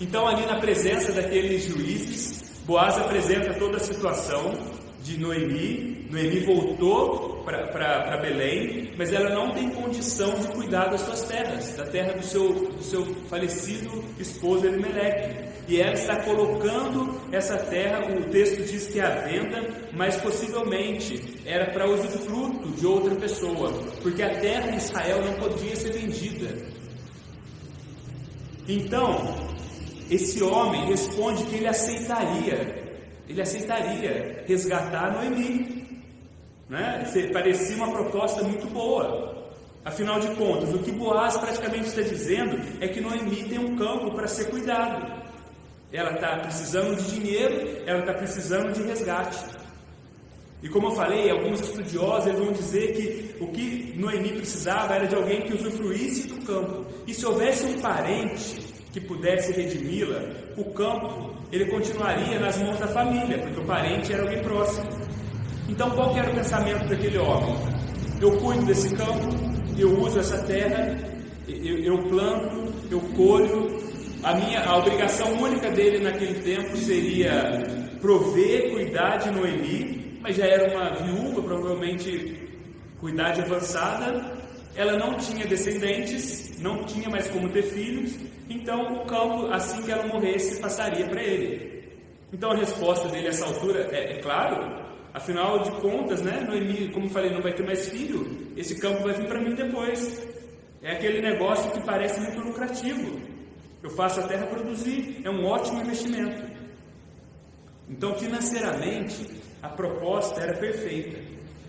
Então, 0.00 0.26
ali 0.26 0.44
na 0.46 0.56
presença 0.56 1.12
daqueles 1.12 1.64
juízes, 1.64 2.44
Boaz 2.66 2.96
apresenta 2.96 3.54
toda 3.54 3.76
a 3.76 3.80
situação 3.80 4.73
de 5.04 5.18
Noemi. 5.18 6.08
Noemi 6.10 6.40
voltou 6.40 7.44
para 7.44 8.16
Belém, 8.16 8.90
mas 8.96 9.12
ela 9.12 9.28
não 9.30 9.52
tem 9.52 9.68
condição 9.68 10.34
de 10.34 10.48
cuidar 10.48 10.86
das 10.86 11.02
suas 11.02 11.22
terras, 11.24 11.76
da 11.76 11.84
terra 11.84 12.14
do 12.14 12.24
seu, 12.24 12.52
do 12.52 12.82
seu 12.82 13.04
falecido 13.28 14.02
esposo 14.18 14.66
Elimeleque. 14.66 15.52
E 15.68 15.80
ela 15.80 15.92
está 15.92 16.16
colocando 16.22 17.20
essa 17.32 17.56
terra, 17.56 18.06
o 18.06 18.24
texto 18.30 18.64
diz 18.64 18.86
que 18.86 19.00
é 19.00 19.04
à 19.04 19.10
venda, 19.26 19.62
mas 19.92 20.16
possivelmente 20.16 21.40
era 21.44 21.70
para 21.70 21.88
usufruto 21.88 22.68
de 22.70 22.86
outra 22.86 23.14
pessoa, 23.14 23.72
porque 24.02 24.22
a 24.22 24.40
terra 24.40 24.70
em 24.70 24.76
Israel 24.76 25.22
não 25.24 25.34
podia 25.34 25.76
ser 25.76 25.92
vendida. 25.92 26.54
Então, 28.68 29.34
esse 30.10 30.42
homem 30.42 30.86
responde 30.86 31.44
que 31.44 31.56
ele 31.56 31.66
aceitaria, 31.66 32.83
ele 33.28 33.40
aceitaria 33.40 34.44
resgatar 34.46 35.12
Noemi. 35.12 36.02
Né? 36.68 37.04
Parecia 37.32 37.76
uma 37.76 37.90
proposta 37.90 38.42
muito 38.42 38.66
boa. 38.66 39.34
Afinal 39.84 40.18
de 40.18 40.28
contas, 40.34 40.72
o 40.72 40.78
que 40.78 40.90
Boaz 40.90 41.36
praticamente 41.36 41.88
está 41.88 42.00
dizendo 42.00 42.58
é 42.80 42.88
que 42.88 43.00
Noemi 43.00 43.44
tem 43.44 43.58
um 43.58 43.76
campo 43.76 44.10
para 44.12 44.26
ser 44.26 44.48
cuidado. 44.50 45.22
Ela 45.92 46.12
está 46.12 46.38
precisando 46.38 46.96
de 46.96 47.20
dinheiro, 47.20 47.82
ela 47.86 48.00
está 48.00 48.14
precisando 48.14 48.72
de 48.72 48.82
resgate. 48.82 49.44
E 50.62 50.68
como 50.70 50.88
eu 50.88 50.92
falei, 50.92 51.30
alguns 51.30 51.60
estudiosos 51.60 52.32
vão 52.32 52.50
dizer 52.50 52.94
que 52.94 53.44
o 53.44 53.48
que 53.48 53.92
Noemi 53.94 54.32
precisava 54.32 54.94
era 54.94 55.06
de 55.06 55.14
alguém 55.14 55.42
que 55.42 55.52
usufruísse 55.52 56.28
do 56.28 56.46
campo. 56.46 56.86
E 57.06 57.12
se 57.12 57.26
houvesse 57.26 57.66
um 57.66 57.80
parente 57.80 58.63
que 58.94 59.00
pudesse 59.00 59.50
redimi-la, 59.50 60.22
o 60.56 60.64
campo 60.66 61.34
ele 61.50 61.66
continuaria 61.66 62.38
nas 62.38 62.56
mãos 62.58 62.78
da 62.78 62.86
família, 62.86 63.36
porque 63.38 63.58
o 63.58 63.64
parente 63.64 64.12
era 64.12 64.22
alguém 64.22 64.40
próximo. 64.40 64.88
Então, 65.68 65.90
qual 65.90 66.16
era 66.16 66.30
o 66.30 66.34
pensamento 66.34 66.88
daquele 66.88 67.18
homem? 67.18 67.56
Eu 68.20 68.38
cuido 68.38 68.64
desse 68.64 68.94
campo, 68.94 69.34
eu 69.76 69.98
uso 69.98 70.20
essa 70.20 70.38
terra, 70.44 70.96
eu, 71.48 71.78
eu 71.78 71.98
planto, 72.04 72.72
eu 72.88 73.00
colho. 73.16 73.82
A 74.22 74.32
minha 74.34 74.64
a 74.64 74.78
obrigação 74.78 75.42
única 75.42 75.72
dele 75.72 75.98
naquele 75.98 76.40
tempo 76.40 76.76
seria 76.76 77.64
prover, 78.00 78.70
cuidar 78.74 79.16
de 79.16 79.30
Noemi, 79.32 80.20
mas 80.22 80.36
já 80.36 80.46
era 80.46 80.72
uma 80.72 80.94
viúva, 81.02 81.42
provavelmente 81.42 82.48
com 83.00 83.08
idade 83.08 83.40
avançada. 83.42 84.43
Ela 84.76 84.98
não 84.98 85.14
tinha 85.14 85.46
descendentes, 85.46 86.58
não 86.58 86.84
tinha 86.84 87.08
mais 87.08 87.28
como 87.28 87.48
ter 87.48 87.62
filhos, 87.62 88.16
então 88.48 88.94
o 88.94 89.06
campo, 89.06 89.46
assim 89.52 89.82
que 89.82 89.90
ela 89.90 90.06
morresse, 90.06 90.60
passaria 90.60 91.06
para 91.06 91.22
ele. 91.22 91.84
Então 92.32 92.50
a 92.50 92.56
resposta 92.56 93.08
dele 93.08 93.26
a 93.26 93.30
essa 93.30 93.44
altura 93.44 93.88
é, 93.92 94.14
é 94.14 94.20
claro, 94.20 94.84
Afinal 95.14 95.60
de 95.60 95.70
contas, 95.80 96.22
né, 96.22 96.40
Noemi, 96.40 96.88
como 96.88 97.08
falei, 97.08 97.30
não 97.30 97.40
vai 97.40 97.52
ter 97.52 97.64
mais 97.64 97.88
filho, 97.88 98.52
esse 98.56 98.80
campo 98.80 99.04
vai 99.04 99.14
vir 99.14 99.28
para 99.28 99.40
mim 99.40 99.54
depois. 99.54 100.20
É 100.82 100.90
aquele 100.90 101.22
negócio 101.22 101.70
que 101.70 101.80
parece 101.82 102.18
muito 102.18 102.40
lucrativo. 102.40 103.20
Eu 103.80 103.90
faço 103.90 104.18
a 104.18 104.26
terra 104.26 104.44
produzir, 104.46 105.20
é 105.22 105.30
um 105.30 105.46
ótimo 105.46 105.82
investimento. 105.82 106.42
Então, 107.88 108.12
financeiramente, 108.16 109.40
a 109.62 109.68
proposta 109.68 110.40
era 110.40 110.58
perfeita. 110.58 111.23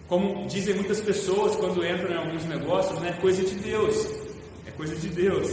Como 0.07 0.45
dizem 0.47 0.75
muitas 0.75 1.01
pessoas 1.01 1.55
quando 1.55 1.85
entram 1.85 2.11
em 2.11 2.17
alguns 2.17 2.45
negócios, 2.45 2.99
né, 2.99 3.17
coisa 3.19 3.43
de 3.43 3.55
Deus. 3.55 4.07
É 4.67 4.71
coisa 4.71 4.95
de 4.95 5.09
Deus. 5.09 5.49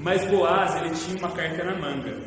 Mas 0.00 0.26
Boaz, 0.28 0.74
ele 0.76 0.90
tinha 0.90 1.18
uma 1.18 1.30
carta 1.30 1.64
na 1.64 1.78
manga. 1.78 2.20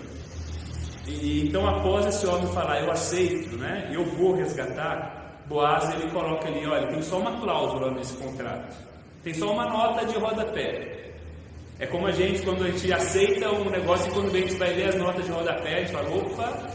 E, 1.08 1.48
então, 1.48 1.68
após 1.68 2.06
esse 2.06 2.26
homem 2.26 2.48
falar, 2.54 2.82
eu 2.82 2.92
aceito, 2.92 3.58
né, 3.58 3.92
eu 3.94 4.06
vou 4.06 4.34
resgatar, 4.36 5.44
Boaz 5.48 5.94
ele 5.94 6.10
coloca 6.12 6.48
ali, 6.48 6.66
olha, 6.66 6.88
tem 6.88 7.02
só 7.02 7.20
uma 7.20 7.40
cláusula 7.40 7.92
nesse 7.92 8.16
contrato, 8.16 8.76
tem 9.24 9.34
só 9.34 9.52
uma 9.52 9.66
nota 9.66 10.06
de 10.06 10.18
rodapé. 10.18 11.12
É 11.78 11.86
como 11.86 12.08
a 12.08 12.12
gente, 12.12 12.42
quando 12.42 12.64
a 12.64 12.72
gente 12.72 12.92
aceita 12.92 13.52
um 13.52 13.70
negócio 13.70 14.10
e 14.10 14.14
quando 14.14 14.34
a 14.34 14.40
gente 14.40 14.56
vai 14.56 14.74
ler 14.74 14.88
as 14.88 14.96
notas 14.96 15.26
de 15.26 15.32
rodapé, 15.32 15.76
a 15.76 15.80
gente 15.82 15.92
fala, 15.92 16.16
opa, 16.16 16.70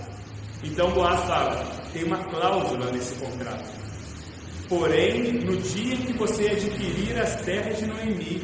então 0.62 0.90
Boaz 0.90 1.20
fala, 1.24 1.64
tem 1.92 2.04
uma 2.04 2.18
cláusula 2.18 2.92
nesse 2.92 3.18
contrato. 3.18 3.79
Porém, 4.70 5.32
no 5.32 5.56
dia 5.56 5.94
em 5.94 6.02
que 6.02 6.12
você 6.12 6.46
adquirir 6.46 7.20
as 7.20 7.42
terras 7.42 7.76
de 7.76 7.86
Noemi 7.86 8.40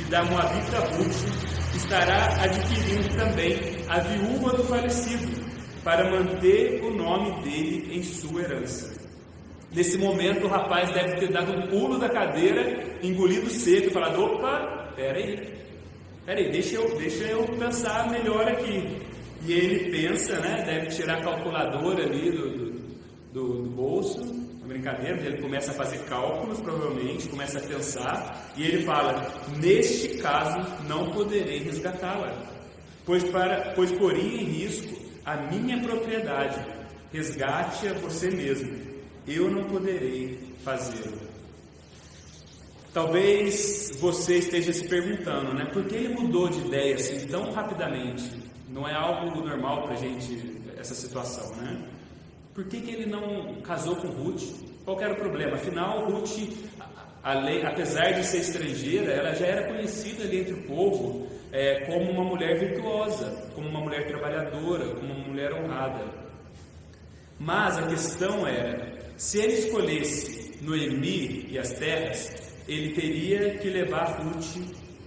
e 0.00 0.04
da 0.04 0.24
Moabita 0.24 0.78
Ruth, 0.78 1.76
estará 1.76 2.28
adquirindo 2.42 3.14
também 3.14 3.58
a 3.86 3.98
viúva 4.00 4.56
do 4.56 4.64
falecido, 4.64 5.36
para 5.84 6.10
manter 6.10 6.82
o 6.82 6.96
nome 6.96 7.42
dele 7.42 7.94
em 7.94 8.02
sua 8.02 8.40
herança. 8.40 8.90
Nesse 9.70 9.98
momento, 9.98 10.46
o 10.46 10.48
rapaz 10.48 10.90
deve 10.92 11.16
ter 11.16 11.30
dado 11.30 11.52
um 11.52 11.66
pulo 11.66 11.98
da 11.98 12.08
cadeira, 12.08 12.82
engolido 13.02 13.50
seco 13.50 13.88
e 13.88 13.92
falado: 13.92 14.18
opa, 14.24 14.94
peraí, 14.96 15.46
peraí, 16.24 16.50
deixa 16.50 16.76
eu, 16.76 16.96
deixa 16.96 17.24
eu 17.24 17.44
pensar 17.58 18.10
melhor 18.10 18.48
aqui. 18.48 18.96
E 19.44 19.52
ele 19.52 19.90
pensa, 19.90 20.40
né? 20.40 20.62
Deve 20.64 20.86
tirar 20.86 21.18
a 21.18 21.20
calculadora 21.20 22.02
ali 22.02 22.30
do, 22.30 22.48
do, 22.48 22.72
do, 23.34 23.62
do 23.62 23.70
bolso 23.70 24.45
brincadeira, 24.76 25.20
ele 25.20 25.40
começa 25.40 25.70
a 25.70 25.74
fazer 25.74 25.98
cálculos, 26.04 26.60
provavelmente, 26.60 27.28
começa 27.28 27.58
a 27.58 27.62
pensar, 27.62 28.52
e 28.56 28.64
ele 28.64 28.84
fala: 28.84 29.32
Neste 29.58 30.18
caso, 30.18 30.84
não 30.86 31.10
poderei 31.10 31.58
resgatá-la, 31.60 32.32
pois, 33.04 33.24
para, 33.24 33.72
pois 33.74 33.90
poria 33.92 34.22
em 34.22 34.44
risco 34.44 34.94
a 35.24 35.36
minha 35.36 35.80
propriedade. 35.80 36.76
Resgate 37.12 37.88
a 37.88 37.94
você 37.94 38.30
mesmo, 38.30 38.76
eu 39.26 39.50
não 39.50 39.64
poderei 39.64 40.54
fazê-lo. 40.62 41.26
Talvez 42.92 43.96
você 44.00 44.38
esteja 44.38 44.72
se 44.72 44.86
perguntando, 44.88 45.54
né? 45.54 45.66
Por 45.66 45.84
que 45.84 45.94
ele 45.94 46.14
mudou 46.14 46.48
de 46.48 46.66
ideia 46.66 46.94
assim 46.94 47.26
tão 47.28 47.52
rapidamente? 47.52 48.30
Não 48.68 48.88
é 48.88 48.94
algo 48.94 49.38
normal 49.40 49.82
para 49.84 49.96
gente 49.96 50.60
essa 50.78 50.94
situação, 50.94 51.54
né? 51.56 51.95
Por 52.56 52.64
que, 52.64 52.80
que 52.80 52.90
ele 52.90 53.04
não 53.04 53.60
casou 53.60 53.96
com 53.96 54.08
Ruth? 54.08 54.42
Qual 54.82 54.98
era 54.98 55.12
o 55.12 55.16
problema? 55.16 55.56
Afinal, 55.56 56.10
Ruth, 56.10 56.38
lei, 57.44 57.62
apesar 57.62 58.12
de 58.12 58.24
ser 58.24 58.38
estrangeira, 58.38 59.12
ela 59.12 59.34
já 59.34 59.44
era 59.44 59.68
conhecida 59.68 60.24
ali 60.24 60.40
entre 60.40 60.54
o 60.54 60.62
povo 60.62 61.26
é, 61.52 61.80
como 61.84 62.10
uma 62.10 62.24
mulher 62.24 62.58
virtuosa, 62.58 63.46
como 63.54 63.68
uma 63.68 63.80
mulher 63.80 64.06
trabalhadora, 64.06 64.86
como 64.94 65.12
uma 65.12 65.28
mulher 65.28 65.52
honrada. 65.52 66.02
Mas 67.38 67.76
a 67.76 67.86
questão 67.88 68.46
era: 68.46 68.90
se 69.18 69.38
ele 69.38 69.52
escolhesse 69.52 70.58
Noemi 70.62 71.48
e 71.50 71.58
as 71.58 71.74
terras, 71.74 72.54
ele 72.66 72.94
teria 72.94 73.58
que 73.58 73.68
levar 73.68 74.18
Ruth 74.18 74.56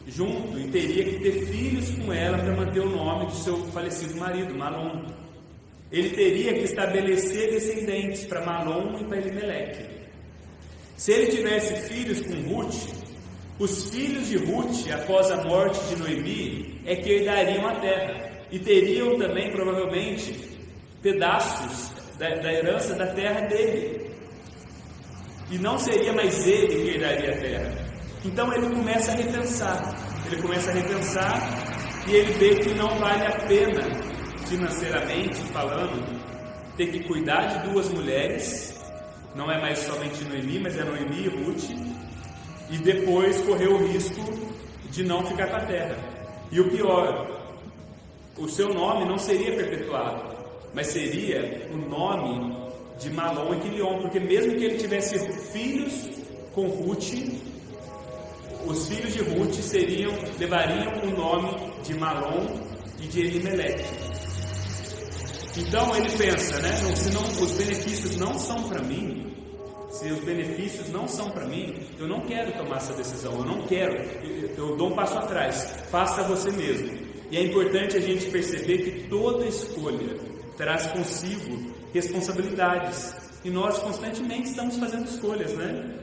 junto 0.07 0.59
e 0.59 0.69
teria 0.69 1.03
que 1.03 1.19
ter 1.19 1.47
filhos 1.47 1.89
com 1.95 2.13
ela 2.13 2.37
para 2.37 2.55
manter 2.55 2.81
o 2.81 2.89
nome 2.89 3.25
do 3.25 3.33
seu 3.33 3.57
falecido 3.71 4.19
marido, 4.19 4.53
Malom. 4.53 5.18
Ele 5.91 6.09
teria 6.09 6.53
que 6.53 6.65
estabelecer 6.65 7.51
descendentes 7.51 8.25
para 8.25 8.45
Malom 8.45 8.99
e 8.99 9.03
para 9.05 9.17
Elimeleque. 9.17 9.85
Se 10.95 11.11
ele 11.13 11.31
tivesse 11.31 11.75
filhos 11.87 12.21
com 12.21 12.33
Ruth, 12.53 12.89
os 13.57 13.89
filhos 13.89 14.27
de 14.27 14.37
Ruth, 14.37 14.89
após 14.93 15.31
a 15.31 15.43
morte 15.43 15.79
de 15.89 15.95
Noemi, 15.95 16.81
é 16.85 16.95
que 16.95 17.09
herdariam 17.09 17.67
a 17.67 17.75
terra 17.75 18.29
e 18.51 18.59
teriam 18.59 19.17
também, 19.17 19.51
provavelmente, 19.51 20.57
pedaços 21.01 21.91
da, 22.17 22.29
da 22.35 22.53
herança 22.53 22.93
da 22.95 23.07
terra 23.07 23.41
dele. 23.47 24.11
E 25.51 25.57
não 25.57 25.79
seria 25.79 26.13
mais 26.13 26.47
ele 26.47 26.67
que 26.67 26.89
herdaria 26.91 27.33
a 27.33 27.37
terra. 27.37 27.89
Então 28.23 28.53
ele 28.53 28.69
começa 28.75 29.11
a 29.11 29.15
repensar. 29.15 29.95
Ele 30.27 30.41
começa 30.41 30.69
a 30.69 30.73
repensar 30.73 32.05
e 32.07 32.15
ele 32.15 32.31
vê 32.33 32.55
que 32.55 32.69
não 32.75 32.89
vale 32.99 33.25
a 33.25 33.39
pena 33.47 34.08
financeiramente 34.49 35.35
falando, 35.53 36.03
ter 36.75 36.87
que 36.87 37.03
cuidar 37.03 37.45
de 37.45 37.69
duas 37.69 37.87
mulheres, 37.89 38.75
não 39.35 39.49
é 39.49 39.61
mais 39.61 39.77
somente 39.79 40.23
Noemi, 40.25 40.59
mas 40.59 40.77
é 40.77 40.83
Noemi 40.83 41.25
e 41.25 41.27
Ruth, 41.27 41.69
e 42.71 42.77
depois 42.79 43.39
correr 43.41 43.67
o 43.67 43.87
risco 43.87 44.21
de 44.89 45.03
não 45.03 45.23
ficar 45.25 45.47
com 45.47 45.55
a 45.55 45.65
terra. 45.65 45.97
E 46.51 46.59
o 46.59 46.69
pior, 46.69 47.29
o 48.37 48.47
seu 48.47 48.73
nome 48.73 49.05
não 49.05 49.19
seria 49.19 49.55
perpetuado, 49.55 50.35
mas 50.73 50.87
seria 50.87 51.69
o 51.71 51.77
nome 51.77 52.57
de 52.99 53.11
Malom 53.11 53.53
e 53.53 53.59
Quilion, 53.59 53.99
porque 54.01 54.19
mesmo 54.19 54.55
que 54.55 54.65
ele 54.65 54.77
tivesse 54.77 55.19
filhos 55.51 56.09
com 56.53 56.67
Ruth, 56.67 57.13
os 58.65 58.87
filhos 58.87 59.13
de 59.13 59.21
Ruth 59.21 59.53
seriam, 59.53 60.11
levariam 60.39 61.03
o 61.03 61.11
nome 61.11 61.55
de 61.83 61.93
Malom 61.93 62.59
e 62.99 63.07
de 63.07 63.21
Elimelech. 63.21 64.08
Então 65.57 65.95
ele 65.95 66.09
pensa, 66.17 66.59
né? 66.59 66.73
Se 66.95 67.11
não, 67.11 67.23
os 67.23 67.51
benefícios 67.53 68.15
não 68.17 68.37
são 68.37 68.63
para 68.69 68.81
mim, 68.81 69.33
se 69.89 70.07
os 70.11 70.19
benefícios 70.19 70.89
não 70.89 71.07
são 71.07 71.31
para 71.31 71.45
mim, 71.45 71.75
eu 71.97 72.07
não 72.07 72.21
quero 72.21 72.51
tomar 72.53 72.77
essa 72.77 72.93
decisão, 72.93 73.33
eu 73.33 73.45
não 73.45 73.65
quero, 73.65 73.95
eu, 74.23 74.49
eu 74.55 74.77
dou 74.77 74.89
um 74.89 74.95
passo 74.95 75.17
atrás, 75.17 75.75
faça 75.89 76.23
você 76.23 76.51
mesmo. 76.51 76.89
E 77.31 77.37
é 77.37 77.43
importante 77.43 77.97
a 77.97 77.99
gente 77.99 78.29
perceber 78.29 78.77
que 78.79 79.07
toda 79.09 79.45
escolha 79.45 80.17
traz 80.57 80.87
consigo 80.87 81.73
responsabilidades. 81.93 83.15
E 83.43 83.49
nós 83.49 83.77
constantemente 83.79 84.49
estamos 84.49 84.77
fazendo 84.77 85.05
escolhas, 85.05 85.53
né? 85.53 85.95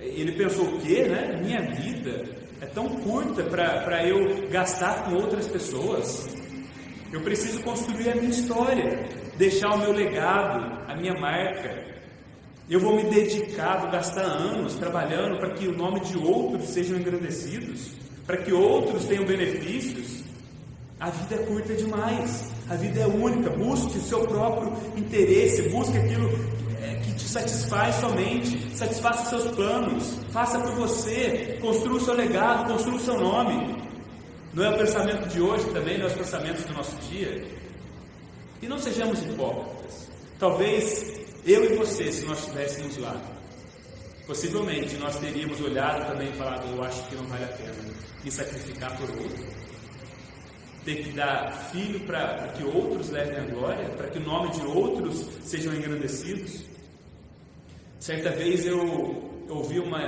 Ele 0.00 0.32
pensou 0.32 0.64
o 0.64 0.80
quê, 0.80 1.04
né? 1.04 1.40
Minha 1.42 1.62
vida 1.74 2.24
é 2.60 2.66
tão 2.66 2.88
curta 2.88 3.42
para 3.44 4.06
eu 4.06 4.48
gastar 4.48 5.04
com 5.04 5.14
outras 5.14 5.48
pessoas. 5.48 6.37
Eu 7.10 7.22
preciso 7.22 7.62
construir 7.62 8.10
a 8.10 8.14
minha 8.16 8.30
história, 8.30 9.08
deixar 9.38 9.70
o 9.74 9.78
meu 9.78 9.92
legado, 9.92 10.84
a 10.86 10.94
minha 10.94 11.14
marca. 11.14 11.86
Eu 12.68 12.80
vou 12.80 12.96
me 12.96 13.04
dedicar, 13.04 13.80
vou 13.80 13.90
gastar 13.90 14.20
anos 14.20 14.74
trabalhando 14.74 15.38
para 15.38 15.54
que 15.54 15.66
o 15.66 15.76
nome 15.76 16.00
de 16.00 16.18
outros 16.18 16.68
sejam 16.68 16.98
engrandecidos, 16.98 17.92
para 18.26 18.36
que 18.36 18.52
outros 18.52 19.06
tenham 19.06 19.24
benefícios. 19.24 20.22
A 21.00 21.08
vida 21.08 21.36
é 21.36 21.46
curta 21.46 21.74
demais, 21.74 22.52
a 22.68 22.74
vida 22.74 23.00
é 23.00 23.06
única. 23.06 23.48
Busque 23.50 23.96
o 23.96 24.02
seu 24.02 24.26
próprio 24.26 24.70
interesse, 24.94 25.62
busque 25.70 25.96
aquilo 25.96 26.28
é, 26.82 26.96
que 26.96 27.14
te 27.14 27.22
satisfaz 27.22 27.94
somente, 27.94 28.76
satisfaça 28.76 29.22
os 29.22 29.28
seus 29.28 29.56
planos, 29.56 30.20
faça 30.30 30.58
por 30.58 30.72
você, 30.72 31.56
construa 31.62 31.96
o 31.96 32.00
seu 32.00 32.14
legado, 32.14 32.70
construa 32.70 32.96
o 32.96 33.00
seu 33.00 33.18
nome. 33.18 33.77
Não 34.58 34.64
é 34.64 34.70
o 34.70 34.78
pensamento 34.78 35.28
de 35.28 35.40
hoje 35.40 35.70
também, 35.70 35.98
não 35.98 36.06
é 36.06 36.08
os 36.08 36.14
pensamentos 36.14 36.64
do 36.64 36.74
nosso 36.74 36.96
dia. 37.08 37.46
E 38.60 38.66
não 38.66 38.76
sejamos 38.76 39.22
hipócritas. 39.22 40.08
Talvez 40.36 41.28
eu 41.46 41.64
e 41.64 41.76
você, 41.76 42.10
se 42.10 42.26
nós 42.26 42.40
estivéssemos 42.40 42.96
lá, 42.96 43.16
possivelmente 44.26 44.96
nós 44.96 45.16
teríamos 45.20 45.60
olhado 45.60 46.10
também 46.10 46.30
e 46.30 46.32
falado: 46.32 46.66
Eu 46.74 46.82
acho 46.82 47.08
que 47.08 47.14
não 47.14 47.22
vale 47.26 47.44
a 47.44 47.46
pena 47.46 47.72
me 48.24 48.30
sacrificar 48.32 48.96
por 48.96 49.08
outro. 49.10 49.46
Ter 50.84 51.04
que 51.04 51.12
dar 51.12 51.52
filho 51.70 52.00
para 52.00 52.48
que 52.48 52.64
outros 52.64 53.10
levem 53.10 53.38
a 53.38 53.44
glória, 53.44 53.88
para 53.90 54.08
que 54.08 54.18
o 54.18 54.22
nome 54.22 54.50
de 54.50 54.66
outros 54.66 55.24
sejam 55.44 55.72
engrandecidos. 55.72 56.64
Certa 58.00 58.30
vez 58.30 58.66
eu 58.66 59.46
ouvi 59.48 59.78
uma, 59.78 60.00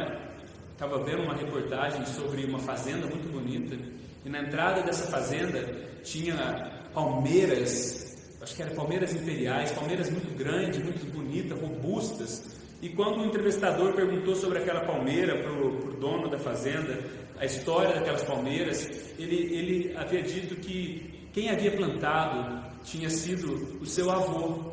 estava 0.72 1.04
vendo 1.04 1.22
uma 1.22 1.36
reportagem 1.36 2.04
sobre 2.04 2.44
uma 2.46 2.58
fazenda 2.58 3.06
muito 3.06 3.30
bonita 3.30 3.76
e 4.24 4.28
na 4.28 4.40
entrada 4.40 4.82
dessa 4.82 5.06
fazenda 5.06 5.64
tinha 6.02 6.80
palmeiras, 6.92 8.16
acho 8.40 8.54
que 8.54 8.62
eram 8.62 8.74
palmeiras 8.74 9.14
imperiais, 9.14 9.72
palmeiras 9.72 10.10
muito 10.10 10.36
grandes, 10.36 10.82
muito 10.82 11.06
bonitas, 11.12 11.58
robustas. 11.58 12.60
E 12.82 12.88
quando 12.90 13.20
o 13.20 13.24
entrevistador 13.24 13.92
perguntou 13.92 14.34
sobre 14.34 14.58
aquela 14.58 14.80
palmeira 14.80 15.36
para 15.42 15.52
o 15.52 15.92
dono 15.98 16.28
da 16.28 16.38
fazenda, 16.38 16.98
a 17.38 17.44
história 17.44 17.94
daquelas 17.94 18.22
palmeiras, 18.24 18.88
ele, 19.18 19.54
ele 19.54 19.96
havia 19.96 20.22
dito 20.22 20.56
que 20.56 21.28
quem 21.32 21.50
havia 21.50 21.70
plantado 21.70 22.70
tinha 22.84 23.08
sido 23.08 23.78
o 23.80 23.86
seu 23.86 24.10
avô. 24.10 24.72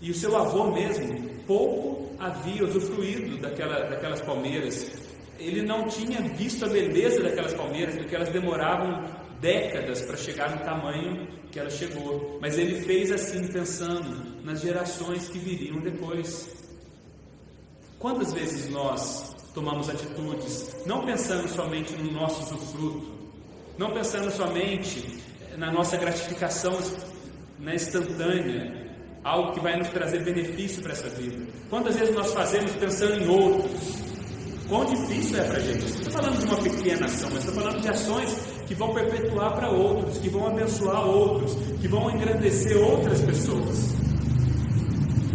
E 0.00 0.10
o 0.10 0.14
seu 0.14 0.36
avô 0.36 0.70
mesmo 0.70 1.28
pouco 1.46 2.12
havia 2.18 2.64
usufruído 2.64 3.38
daquela, 3.38 3.88
daquelas 3.88 4.20
palmeiras 4.20 5.07
ele 5.38 5.62
não 5.62 5.86
tinha 5.88 6.20
visto 6.20 6.64
a 6.64 6.68
beleza 6.68 7.22
daquelas 7.22 7.54
palmeiras, 7.54 7.96
porque 7.96 8.14
elas 8.14 8.28
demoravam 8.30 9.04
décadas 9.40 10.02
para 10.02 10.16
chegar 10.16 10.56
no 10.56 10.64
tamanho 10.64 11.28
que 11.50 11.58
ela 11.58 11.70
chegou. 11.70 12.38
Mas 12.40 12.58
ele 12.58 12.82
fez 12.82 13.12
assim, 13.12 13.46
pensando 13.48 14.44
nas 14.44 14.60
gerações 14.60 15.28
que 15.28 15.38
viriam 15.38 15.80
depois. 15.80 16.48
Quantas 17.98 18.32
vezes 18.32 18.68
nós 18.70 19.34
tomamos 19.54 19.88
atitudes 19.88 20.76
não 20.86 21.04
pensando 21.04 21.48
somente 21.48 21.92
no 21.94 22.12
nosso 22.12 22.42
usufruto, 22.42 23.12
não 23.76 23.92
pensando 23.92 24.30
somente 24.30 25.22
na 25.56 25.72
nossa 25.72 25.96
gratificação 25.96 26.78
na 27.58 27.74
instantânea, 27.74 28.88
algo 29.24 29.52
que 29.52 29.60
vai 29.60 29.76
nos 29.76 29.88
trazer 29.88 30.22
benefício 30.24 30.82
para 30.82 30.92
essa 30.92 31.08
vida? 31.08 31.46
Quantas 31.70 31.96
vezes 31.96 32.14
nós 32.14 32.32
fazemos 32.32 32.72
pensando 32.72 33.22
em 33.22 33.28
outros? 33.28 34.07
Quão 34.68 34.84
difícil 34.84 35.38
é 35.38 35.44
para 35.44 35.56
a 35.56 35.60
gente. 35.60 35.80
Não 35.80 35.88
estou 35.88 36.12
falando 36.12 36.38
de 36.38 36.44
uma 36.44 36.62
pequena 36.62 37.06
ação, 37.06 37.30
mas 37.32 37.44
estou 37.44 37.54
falando 37.54 37.80
de 37.80 37.88
ações 37.88 38.36
que 38.66 38.74
vão 38.74 38.92
perpetuar 38.92 39.54
para 39.54 39.70
outros, 39.70 40.18
que 40.18 40.28
vão 40.28 40.46
abençoar 40.46 41.06
outros, 41.06 41.54
que 41.80 41.88
vão 41.88 42.10
engrandecer 42.10 42.76
outras 42.76 43.22
pessoas. 43.22 43.94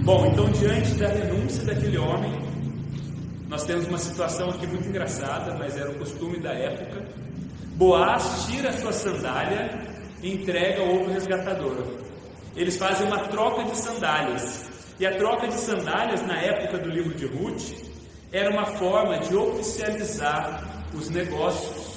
Bom, 0.03 0.27
então, 0.27 0.45
diante 0.51 0.93
da 0.95 1.07
renúncia 1.07 1.63
daquele 1.63 1.97
homem, 1.97 2.31
nós 3.47 3.63
temos 3.63 3.87
uma 3.87 3.97
situação 3.97 4.51
aqui 4.51 4.67
muito 4.67 4.87
engraçada, 4.87 5.55
mas 5.57 5.77
era 5.77 5.89
o 5.89 5.95
costume 5.95 6.39
da 6.39 6.53
época. 6.53 7.03
Boaz 7.75 8.45
tira 8.45 8.69
a 8.69 8.73
sua 8.73 8.93
sandália 8.93 9.81
e 10.21 10.31
entrega 10.31 10.81
ao 10.81 10.89
outro 10.89 11.11
resgatador. 11.11 11.83
Eles 12.55 12.77
fazem 12.77 13.07
uma 13.07 13.19
troca 13.29 13.63
de 13.63 13.75
sandálias. 13.77 14.69
E 14.99 15.07
a 15.07 15.17
troca 15.17 15.47
de 15.47 15.55
sandálias, 15.55 16.21
na 16.21 16.39
época 16.39 16.77
do 16.77 16.89
livro 16.89 17.15
de 17.15 17.25
Ruth, 17.25 17.92
era 18.33 18.49
uma 18.49 18.65
forma 18.65 19.19
de 19.19 19.35
oficializar 19.35 20.67
os 20.91 21.07
negócios. 21.11 21.93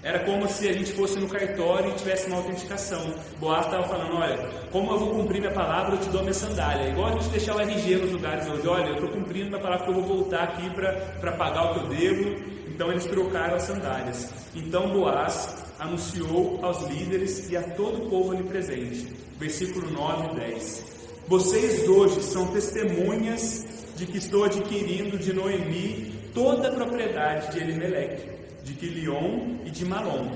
Era 0.00 0.20
como 0.20 0.48
se 0.48 0.68
a 0.68 0.72
gente 0.72 0.92
fosse 0.92 1.18
no 1.18 1.28
cartório 1.28 1.90
e 1.90 1.94
tivesse 1.94 2.28
uma 2.28 2.36
autenticação. 2.36 3.12
Boaz 3.40 3.66
estava 3.66 3.88
falando: 3.88 4.16
olha, 4.16 4.38
como 4.70 4.92
eu 4.92 4.98
vou 5.00 5.10
cumprir 5.10 5.40
minha 5.40 5.52
palavra, 5.52 5.96
eu 5.96 6.00
te 6.00 6.08
dou 6.10 6.20
minha 6.20 6.32
sandália. 6.32 6.90
Igual 6.90 7.08
a 7.08 7.12
gente 7.14 7.28
deixar 7.30 7.56
o 7.56 7.60
RG 7.60 7.96
nos 7.96 8.12
lugares 8.12 8.48
hoje: 8.48 8.68
olha, 8.68 8.86
eu 8.86 8.94
estou 8.94 9.08
cumprindo 9.08 9.48
minha 9.48 9.60
palavra 9.60 9.84
que 9.84 9.90
eu 9.90 9.94
vou 9.96 10.04
voltar 10.04 10.44
aqui 10.44 10.70
para 10.70 11.32
pagar 11.32 11.72
o 11.72 11.74
que 11.74 11.80
eu 11.80 11.88
devo. 11.88 12.56
Então 12.68 12.92
eles 12.92 13.06
trocaram 13.06 13.56
as 13.56 13.64
sandálias. 13.64 14.30
Então 14.54 14.90
Boaz 14.90 15.64
anunciou 15.80 16.60
aos 16.62 16.82
líderes 16.82 17.50
e 17.50 17.56
a 17.56 17.62
todo 17.62 18.04
o 18.04 18.08
povo 18.08 18.30
ali 18.30 18.44
presente. 18.44 19.12
Versículo 19.36 19.90
9 19.90 20.34
e 20.34 20.36
10. 20.36 20.96
Vocês 21.26 21.88
hoje 21.88 22.22
são 22.22 22.46
testemunhas 22.46 23.75
de 23.96 24.06
que 24.06 24.18
estou 24.18 24.44
adquirindo 24.44 25.18
de 25.18 25.32
Noemi 25.32 26.14
toda 26.34 26.68
a 26.68 26.72
propriedade 26.72 27.52
de 27.52 27.60
Elimeleque, 27.60 28.28
de 28.62 28.74
Quilion 28.74 29.56
e 29.64 29.70
de 29.70 29.86
Malom. 29.86 30.30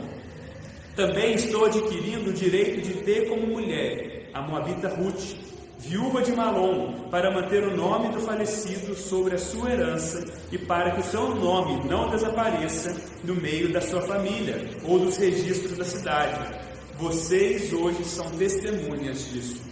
Também 0.97 1.35
estou 1.35 1.67
adquirindo 1.67 2.31
o 2.31 2.33
direito 2.33 2.81
de 2.81 2.95
ter 3.05 3.29
como 3.29 3.47
mulher 3.47 4.31
a 4.33 4.41
Moabita 4.41 4.89
Ruth, 4.89 5.37
viúva 5.79 6.23
de 6.23 6.33
Malom, 6.33 7.09
para 7.11 7.31
manter 7.31 7.63
o 7.65 7.77
nome 7.77 8.09
do 8.09 8.21
falecido 8.21 8.95
sobre 8.95 9.35
a 9.35 9.39
sua 9.39 9.73
herança 9.73 10.25
e 10.51 10.57
para 10.57 10.93
que 10.93 11.01
o 11.01 11.05
seu 11.05 11.35
nome 11.35 11.87
não 11.87 12.09
desapareça 12.09 12.97
no 13.23 13.35
meio 13.35 13.73
da 13.73 13.81
sua 13.81 14.01
família 14.03 14.71
ou 14.85 14.99
dos 14.99 15.19
registros 15.19 15.77
da 15.77 15.85
cidade. 15.85 16.59
Vocês 16.99 17.73
hoje 17.73 18.05
são 18.05 18.31
testemunhas 18.31 19.31
disso. 19.31 19.63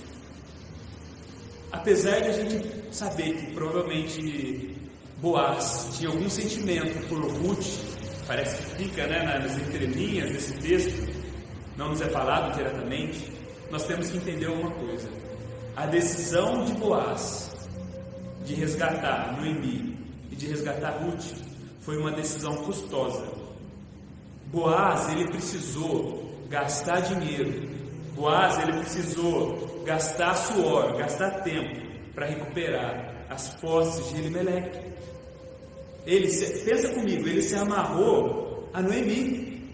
Apesar 1.70 2.20
de 2.20 2.28
a 2.28 2.32
gente 2.32 2.77
saber 2.90 3.34
que 3.34 3.52
provavelmente 3.52 4.76
Boaz 5.20 5.96
tinha 5.96 6.10
algum 6.10 6.30
sentimento 6.30 7.08
por 7.08 7.20
Ruth, 7.20 7.66
parece 8.26 8.56
que 8.56 8.84
fica 8.84 9.06
né, 9.06 9.24
nas 9.24 9.56
entrelinhas 9.56 10.30
desse 10.30 10.52
texto, 10.54 11.08
não 11.76 11.88
nos 11.88 12.00
é 12.00 12.08
falado 12.08 12.54
diretamente, 12.54 13.32
nós 13.70 13.84
temos 13.84 14.10
que 14.10 14.18
entender 14.18 14.46
uma 14.46 14.70
coisa. 14.70 15.08
A 15.76 15.86
decisão 15.86 16.64
de 16.64 16.72
Boaz 16.74 17.50
de 18.44 18.54
resgatar 18.54 19.36
Noemi 19.36 19.96
e 20.30 20.36
de 20.36 20.46
resgatar 20.46 20.90
Ruth 21.02 21.34
foi 21.80 21.96
uma 21.98 22.12
decisão 22.12 22.56
custosa. 22.58 23.26
Boaz, 24.46 25.08
ele 25.12 25.28
precisou 25.28 26.44
gastar 26.48 27.00
dinheiro. 27.00 27.68
Boaz, 28.14 28.58
ele 28.58 28.78
precisou 28.78 29.82
gastar 29.84 30.34
suor, 30.34 30.96
gastar 30.96 31.42
tempo 31.42 31.87
para 32.18 32.26
recuperar 32.26 33.14
as 33.30 33.50
posses 33.60 34.12
de 34.12 34.18
Elimelec. 34.18 34.76
Ele 36.04 36.28
se, 36.28 36.64
pensa 36.64 36.88
comigo, 36.88 37.28
ele 37.28 37.40
se 37.40 37.54
amarrou 37.54 38.68
a 38.74 38.82
Noemi. 38.82 39.72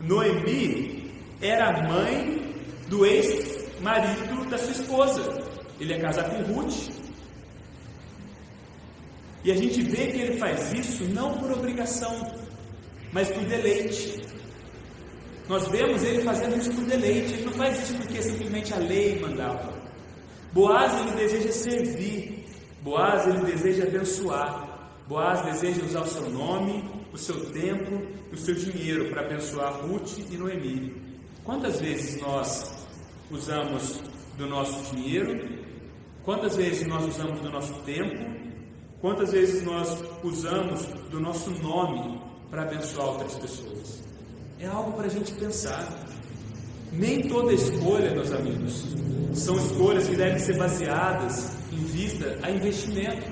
Noemi 0.00 1.12
era 1.42 1.86
mãe 1.86 2.54
do 2.88 3.04
ex-marido 3.04 4.48
da 4.48 4.56
sua 4.56 4.72
esposa. 4.72 5.44
Ele 5.78 5.92
ia 5.92 6.00
casar 6.00 6.30
com 6.30 6.54
Ruth. 6.54 6.88
E 9.44 9.52
a 9.52 9.54
gente 9.54 9.82
vê 9.82 10.06
que 10.06 10.18
ele 10.18 10.38
faz 10.38 10.72
isso 10.72 11.04
não 11.04 11.36
por 11.36 11.52
obrigação, 11.52 12.26
mas 13.12 13.28
por 13.28 13.44
deleite. 13.44 14.22
Nós 15.46 15.68
vemos 15.68 16.02
ele 16.04 16.22
fazendo 16.22 16.56
isso 16.56 16.72
por 16.72 16.84
deleite. 16.84 17.34
Ele 17.34 17.44
não 17.44 17.52
faz 17.52 17.82
isso 17.82 17.94
porque 17.96 18.22
simplesmente 18.22 18.72
a 18.72 18.78
lei 18.78 19.20
mandava. 19.20 19.81
Boaz 20.52 21.00
ele 21.00 21.12
deseja 21.12 21.52
servir, 21.52 22.46
Boaz 22.82 23.26
ele 23.26 23.44
deseja 23.44 23.84
abençoar, 23.84 24.90
Boaz 25.08 25.42
deseja 25.42 25.84
usar 25.84 26.02
o 26.02 26.06
seu 26.06 26.30
nome, 26.30 26.84
o 27.12 27.18
seu 27.18 27.50
tempo 27.52 28.22
o 28.32 28.36
seu 28.36 28.54
dinheiro 28.54 29.10
para 29.10 29.20
abençoar 29.20 29.74
Ruth 29.86 30.18
e 30.30 30.36
Noemi. 30.36 30.94
Quantas 31.44 31.80
vezes 31.80 32.20
nós 32.22 32.86
usamos 33.30 34.00
do 34.38 34.46
nosso 34.46 34.94
dinheiro? 34.94 35.48
Quantas 36.24 36.56
vezes 36.56 36.86
nós 36.86 37.04
usamos 37.06 37.40
do 37.40 37.50
nosso 37.50 37.74
tempo? 37.82 38.24
Quantas 39.00 39.32
vezes 39.32 39.62
nós 39.64 40.02
usamos 40.22 40.86
do 41.10 41.20
nosso 41.20 41.50
nome 41.62 42.20
para 42.48 42.62
abençoar 42.62 43.08
outras 43.08 43.34
pessoas? 43.34 44.02
É 44.58 44.66
algo 44.66 44.92
para 44.92 45.06
a 45.06 45.10
gente 45.10 45.32
pensar. 45.34 45.86
Nem 46.92 47.28
toda 47.28 47.52
escolha, 47.52 48.12
meus 48.12 48.32
amigos, 48.32 48.94
são 49.34 49.56
escolhas 49.56 50.08
que 50.08 50.16
devem 50.16 50.38
ser 50.38 50.56
baseadas 50.56 51.52
em 51.72 51.84
vista 51.84 52.38
a 52.42 52.50
investimento. 52.50 53.22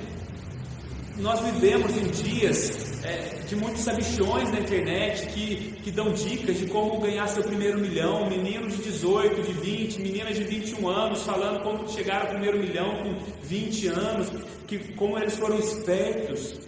Nós 1.16 1.40
vivemos 1.40 1.94
em 1.96 2.04
dias 2.04 3.04
é, 3.04 3.40
de 3.46 3.56
muitos 3.56 3.82
sabichões 3.82 4.50
na 4.50 4.60
internet 4.60 5.26
que, 5.28 5.72
que 5.82 5.90
dão 5.90 6.12
dicas 6.12 6.58
de 6.58 6.66
como 6.66 6.98
ganhar 7.00 7.26
seu 7.28 7.42
primeiro 7.42 7.78
milhão, 7.78 8.28
meninos 8.28 8.76
de 8.76 8.84
18, 8.84 9.42
de 9.42 9.52
20, 9.52 10.00
meninas 10.00 10.36
de 10.36 10.44
21 10.44 10.88
anos 10.88 11.22
falando 11.22 11.62
como 11.62 11.88
chegaram 11.88 12.22
ao 12.22 12.28
primeiro 12.28 12.58
milhão 12.58 13.02
com 13.02 13.16
20 13.42 13.86
anos, 13.88 14.30
que, 14.66 14.78
como 14.94 15.18
eles 15.18 15.36
foram 15.36 15.58
espertos, 15.58 16.58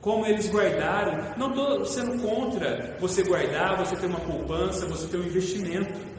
como 0.00 0.26
eles 0.26 0.48
guardaram. 0.50 1.34
Não 1.36 1.50
estou 1.50 1.84
sendo 1.86 2.22
contra 2.22 2.96
você 3.00 3.22
guardar, 3.22 3.78
você 3.78 3.96
ter 3.96 4.06
uma 4.06 4.20
poupança, 4.20 4.86
você 4.86 5.06
ter 5.06 5.16
um 5.16 5.24
investimento. 5.24 6.09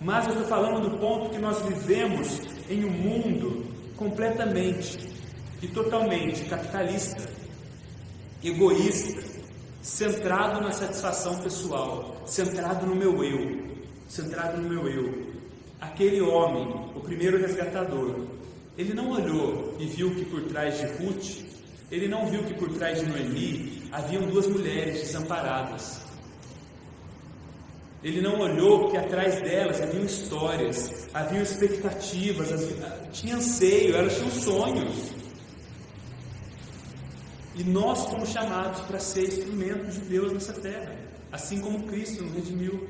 Mas 0.00 0.26
eu 0.26 0.32
estou 0.32 0.48
falando 0.48 0.88
do 0.88 0.96
ponto 0.96 1.28
que 1.28 1.38
nós 1.38 1.60
vivemos 1.60 2.40
em 2.70 2.84
um 2.86 2.90
mundo 2.90 3.66
completamente 3.96 4.98
e 5.60 5.68
totalmente 5.68 6.46
capitalista, 6.46 7.28
egoísta, 8.42 9.22
centrado 9.82 10.62
na 10.62 10.72
satisfação 10.72 11.42
pessoal, 11.42 12.22
centrado 12.26 12.86
no 12.86 12.96
meu 12.96 13.22
eu, 13.22 13.60
centrado 14.08 14.60
no 14.62 14.70
meu 14.70 14.88
eu. 14.88 15.30
Aquele 15.78 16.22
homem, 16.22 16.66
o 16.94 17.00
primeiro 17.00 17.38
resgatador, 17.38 18.26
ele 18.78 18.94
não 18.94 19.10
olhou 19.10 19.76
e 19.78 19.84
viu 19.84 20.14
que 20.14 20.24
por 20.24 20.42
trás 20.44 20.78
de 20.78 20.86
Ruth, 20.86 21.44
ele 21.90 22.08
não 22.08 22.26
viu 22.26 22.42
que 22.44 22.54
por 22.54 22.70
trás 22.70 23.00
de 23.00 23.06
Noemi 23.06 23.82
haviam 23.92 24.22
duas 24.22 24.46
mulheres 24.46 25.00
desamparadas. 25.00 26.09
Ele 28.02 28.22
não 28.22 28.40
olhou 28.40 28.90
que 28.90 28.96
atrás 28.96 29.40
delas 29.42 29.80
haviam 29.80 30.04
histórias, 30.04 31.08
haviam 31.12 31.42
expectativas, 31.42 32.50
havia, 32.50 33.08
tinha 33.12 33.36
anseio, 33.36 33.94
elas 33.94 34.16
tinham 34.16 34.30
sonhos. 34.30 35.12
E 37.54 37.64
nós 37.64 38.06
fomos 38.06 38.30
chamados 38.30 38.80
para 38.82 38.98
ser 38.98 39.28
instrumentos 39.28 39.94
de 39.94 40.00
Deus 40.00 40.32
nessa 40.32 40.54
terra, 40.54 40.96
assim 41.30 41.60
como 41.60 41.86
Cristo 41.86 42.24
nos 42.24 42.34
redimiu. 42.34 42.88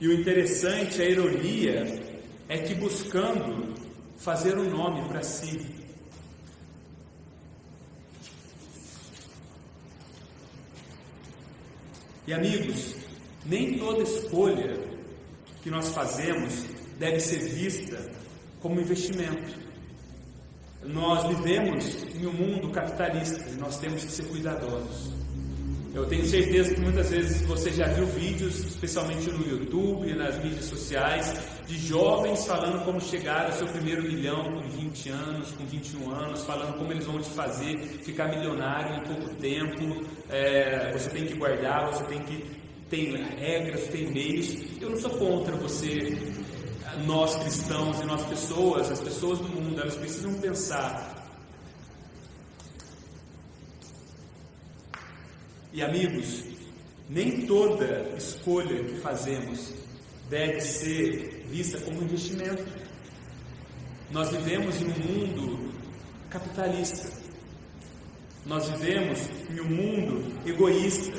E 0.00 0.08
o 0.08 0.12
interessante, 0.12 1.00
a 1.00 1.08
ironia, 1.08 2.02
é 2.48 2.58
que 2.58 2.74
buscando 2.74 3.74
fazer 4.18 4.58
um 4.58 4.68
nome 4.68 5.06
para 5.08 5.22
si, 5.22 5.75
E 12.26 12.34
amigos, 12.34 12.96
nem 13.44 13.78
toda 13.78 14.02
escolha 14.02 14.78
que 15.62 15.70
nós 15.70 15.90
fazemos 15.90 16.64
deve 16.98 17.20
ser 17.20 17.38
vista 17.38 18.10
como 18.60 18.80
investimento. 18.80 19.60
Nós 20.82 21.28
vivemos 21.28 21.84
em 22.14 22.26
um 22.26 22.32
mundo 22.32 22.70
capitalista 22.70 23.48
e 23.48 23.54
nós 23.54 23.78
temos 23.78 24.04
que 24.04 24.10
ser 24.10 24.26
cuidadosos. 24.26 25.15
Eu 25.96 26.04
tenho 26.04 26.26
certeza 26.26 26.74
que 26.74 26.80
muitas 26.82 27.08
vezes 27.08 27.40
você 27.46 27.72
já 27.72 27.86
viu 27.86 28.06
vídeos, 28.08 28.58
especialmente 28.58 29.30
no 29.30 29.48
YouTube 29.48 30.06
e 30.10 30.14
nas 30.14 30.36
mídias 30.44 30.66
sociais, 30.66 31.34
de 31.66 31.78
jovens 31.78 32.44
falando 32.44 32.84
como 32.84 33.00
chegar 33.00 33.46
ao 33.46 33.52
seu 33.52 33.66
primeiro 33.68 34.02
milhão 34.02 34.44
com 34.44 34.68
20 34.68 35.08
anos, 35.08 35.52
com 35.52 35.64
21 35.64 36.10
anos, 36.10 36.44
falando 36.44 36.76
como 36.76 36.92
eles 36.92 37.06
vão 37.06 37.18
te 37.18 37.30
fazer 37.30 37.78
ficar 38.04 38.28
milionário 38.28 38.94
em 38.94 39.04
pouco 39.06 39.34
tempo. 39.36 40.06
É, 40.28 40.92
você 40.92 41.08
tem 41.08 41.24
que 41.24 41.34
guardar, 41.34 41.86
você 41.86 42.04
tem 42.04 42.22
que. 42.24 42.44
Tem 42.90 43.16
regras, 43.16 43.88
tem 43.88 44.12
meios. 44.12 44.54
Eu 44.78 44.90
não 44.90 44.98
sou 44.98 45.10
contra 45.12 45.56
você, 45.56 46.14
nós 47.06 47.34
cristãos 47.36 48.00
e 48.02 48.04
nós 48.04 48.22
pessoas, 48.26 48.92
as 48.92 49.00
pessoas 49.00 49.38
do 49.38 49.48
mundo, 49.48 49.80
elas 49.80 49.96
precisam 49.96 50.34
pensar 50.34 51.15
E 55.76 55.82
amigos, 55.82 56.42
nem 57.06 57.46
toda 57.46 58.14
escolha 58.16 58.82
que 58.82 58.94
fazemos 58.94 59.74
deve 60.30 60.58
ser 60.62 61.44
vista 61.50 61.78
como 61.82 62.00
investimento. 62.00 62.64
Nós 64.10 64.30
vivemos 64.30 64.80
em 64.80 64.86
um 64.86 64.98
mundo 64.98 65.74
capitalista. 66.30 67.12
Nós 68.46 68.70
vivemos 68.70 69.20
em 69.50 69.60
um 69.60 69.68
mundo 69.68 70.48
egoísta, 70.48 71.12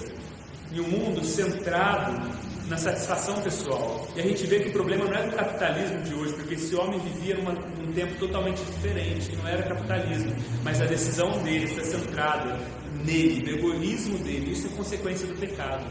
em 0.73 0.79
um 0.79 0.89
mundo 0.89 1.23
centrado 1.23 2.36
na 2.67 2.77
satisfação 2.77 3.41
pessoal. 3.41 4.07
E 4.15 4.19
a 4.19 4.23
gente 4.23 4.45
vê 4.45 4.59
que 4.59 4.69
o 4.69 4.73
problema 4.73 5.05
não 5.05 5.13
é 5.13 5.27
do 5.27 5.35
capitalismo 5.35 6.01
de 6.03 6.13
hoje, 6.13 6.33
porque 6.33 6.55
esse 6.55 6.75
homem 6.75 6.99
vivia 6.99 7.35
numa, 7.35 7.53
num 7.53 7.93
tempo 7.93 8.15
totalmente 8.19 8.61
diferente, 8.63 9.35
não 9.35 9.47
era 9.47 9.63
capitalismo, 9.63 10.35
mas 10.63 10.81
a 10.81 10.85
decisão 10.85 11.31
dele 11.43 11.65
está 11.65 11.83
centrada 11.83 12.59
nele, 13.05 13.41
do 13.41 13.49
egoísmo 13.51 14.17
dele. 14.19 14.51
Isso 14.51 14.67
é 14.67 14.69
consequência 14.71 15.27
do 15.27 15.35
pecado. 15.35 15.85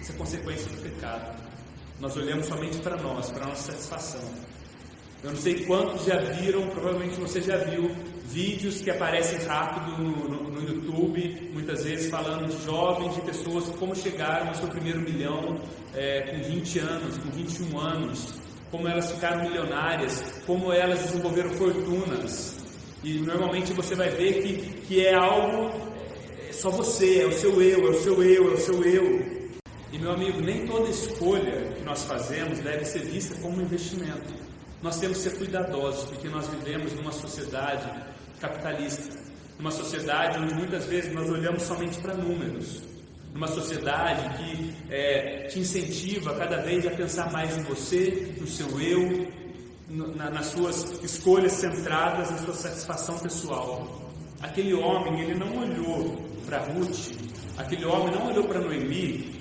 Isso 0.00 0.12
é 0.12 0.14
consequência 0.16 0.70
do 0.70 0.82
pecado. 0.82 1.40
Nós 2.00 2.16
olhamos 2.16 2.46
somente 2.46 2.78
para 2.78 2.96
nós, 2.96 3.30
para 3.30 3.44
a 3.44 3.48
nossa 3.48 3.72
satisfação. 3.72 4.22
Eu 5.22 5.32
não 5.32 5.38
sei 5.38 5.66
quantos 5.66 6.06
já 6.06 6.16
viram, 6.16 6.66
provavelmente 6.68 7.20
você 7.20 7.42
já 7.42 7.58
viu, 7.58 7.90
vídeos 8.32 8.80
que 8.80 8.90
aparecem 8.90 9.38
rápido 9.46 10.02
no, 10.02 10.28
no, 10.28 10.50
no, 10.50 10.62
YouTube, 10.62 11.50
muitas 11.52 11.84
vezes 11.84 12.10
falando 12.10 12.48
de 12.48 12.64
jovens, 12.64 13.14
de 13.14 13.20
pessoas 13.22 13.68
como 13.76 13.94
chegaram 13.94 14.48
ao 14.48 14.54
seu 14.54 14.68
primeiro 14.68 15.00
milhão 15.00 15.60
é, 15.94 16.22
com 16.22 16.42
20 16.50 16.78
anos, 16.78 17.18
com 17.18 17.30
21 17.30 17.78
anos, 17.78 18.34
como 18.70 18.88
elas 18.88 19.10
ficaram 19.10 19.42
milionárias, 19.42 20.22
como 20.46 20.72
elas 20.72 21.00
desenvolveram 21.00 21.50
fortunas. 21.50 22.56
E 23.02 23.14
normalmente 23.18 23.72
você 23.72 23.94
vai 23.94 24.10
ver 24.10 24.42
que, 24.42 24.56
que 24.82 25.06
é 25.06 25.14
algo 25.14 25.70
é 26.48 26.52
só 26.52 26.68
você, 26.68 27.22
é 27.22 27.26
o 27.26 27.32
seu 27.32 27.62
eu, 27.62 27.86
é 27.86 27.90
o 27.90 28.02
seu 28.02 28.22
eu, 28.22 28.50
é 28.50 28.54
o 28.54 28.58
seu 28.58 28.82
eu. 28.84 29.40
E 29.92 29.98
meu 29.98 30.12
amigo, 30.12 30.40
nem 30.40 30.66
toda 30.66 30.88
escolha 30.88 31.72
que 31.76 31.82
nós 31.84 32.04
fazemos 32.04 32.58
deve 32.58 32.84
ser 32.84 33.02
vista 33.02 33.34
como 33.40 33.56
um 33.56 33.62
investimento. 33.62 34.34
Nós 34.82 34.98
temos 34.98 35.18
que 35.18 35.24
ser 35.24 35.36
cuidadosos, 35.36 36.04
porque 36.04 36.28
nós 36.28 36.48
vivemos 36.48 36.92
numa 36.94 37.12
sociedade 37.12 37.88
capitalista, 38.40 39.16
numa 39.58 39.70
sociedade 39.70 40.38
onde 40.38 40.54
muitas 40.54 40.84
vezes 40.86 41.12
nós 41.12 41.28
olhamos 41.28 41.62
somente 41.62 41.98
para 42.00 42.14
números, 42.14 42.82
numa 43.32 43.46
sociedade 43.46 44.38
que 44.38 44.74
é, 44.90 45.46
te 45.48 45.60
incentiva 45.60 46.34
cada 46.34 46.56
vez 46.62 46.86
a 46.86 46.90
pensar 46.90 47.30
mais 47.30 47.56
em 47.56 47.62
você, 47.62 48.34
no 48.40 48.46
seu 48.46 48.80
eu, 48.80 49.28
na, 49.88 50.30
nas 50.30 50.46
suas 50.46 51.02
escolhas 51.02 51.52
centradas 51.52 52.30
na 52.30 52.38
sua 52.38 52.54
satisfação 52.54 53.18
pessoal. 53.18 54.10
Aquele 54.40 54.72
homem, 54.72 55.20
ele 55.20 55.34
não 55.34 55.58
olhou 55.58 56.16
para 56.46 56.58
Ruth, 56.58 57.12
aquele 57.58 57.84
homem 57.84 58.14
não 58.14 58.28
olhou 58.28 58.44
para 58.44 58.60
Noemi 58.60 59.40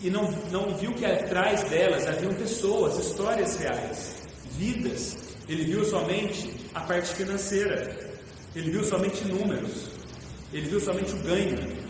e 0.00 0.10
não, 0.10 0.30
não 0.50 0.74
viu 0.76 0.92
que 0.94 1.06
atrás 1.06 1.62
delas 1.70 2.08
haviam 2.08 2.34
pessoas, 2.34 2.98
histórias 2.98 3.56
reais, 3.56 4.16
vidas. 4.58 5.16
Ele 5.48 5.64
viu 5.64 5.84
somente 5.84 6.52
a 6.74 6.80
parte 6.80 7.14
financeira, 7.14 8.11
ele 8.54 8.70
viu 8.70 8.84
somente 8.84 9.24
números, 9.24 9.88
ele 10.52 10.68
viu 10.68 10.80
somente 10.80 11.12
o 11.12 11.18
ganho. 11.18 11.82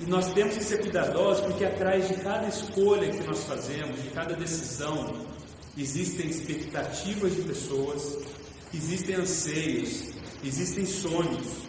E 0.00 0.06
nós 0.06 0.32
temos 0.32 0.56
que 0.56 0.64
ser 0.64 0.80
cuidadosos 0.80 1.44
porque 1.44 1.64
atrás 1.64 2.08
de 2.08 2.14
cada 2.14 2.48
escolha 2.48 3.10
que 3.10 3.26
nós 3.26 3.44
fazemos, 3.44 4.02
de 4.02 4.10
cada 4.10 4.34
decisão, 4.34 5.14
existem 5.76 6.28
expectativas 6.28 7.36
de 7.36 7.42
pessoas, 7.42 8.18
existem 8.74 9.16
anseios, 9.16 10.10
existem 10.42 10.84
sonhos 10.84 11.62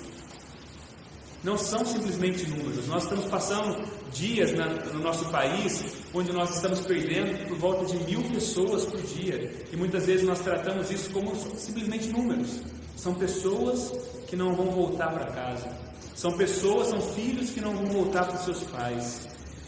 não 1.43 1.57
são 1.57 1.85
simplesmente 1.85 2.47
números. 2.49 2.87
Nós 2.87 3.03
estamos 3.03 3.25
passando 3.25 3.83
dias 4.13 4.53
na, 4.53 4.65
no 4.65 4.99
nosso 4.99 5.25
país 5.29 5.83
onde 6.13 6.31
nós 6.31 6.55
estamos 6.55 6.79
perdendo 6.81 7.47
por 7.49 7.57
volta 7.57 7.85
de 7.85 7.97
mil 8.05 8.23
pessoas 8.29 8.85
por 8.85 9.01
dia. 9.01 9.51
E 9.71 9.75
muitas 9.75 10.05
vezes 10.05 10.25
nós 10.25 10.39
tratamos 10.39 10.89
isso 10.89 11.09
como 11.09 11.35
simplesmente 11.57 12.07
números. 12.07 12.61
São 12.95 13.13
pessoas 13.15 13.91
que 14.33 14.37
não 14.37 14.55
vão 14.55 14.71
voltar 14.71 15.13
para 15.13 15.27
casa. 15.27 15.71
São 16.15 16.35
pessoas, 16.35 16.87
são 16.87 16.99
filhos 16.99 17.51
que 17.51 17.61
não 17.61 17.75
vão 17.75 17.85
voltar 17.85 18.25
para 18.25 18.35
os 18.35 18.43
seus 18.43 18.63
pais. 18.63 19.27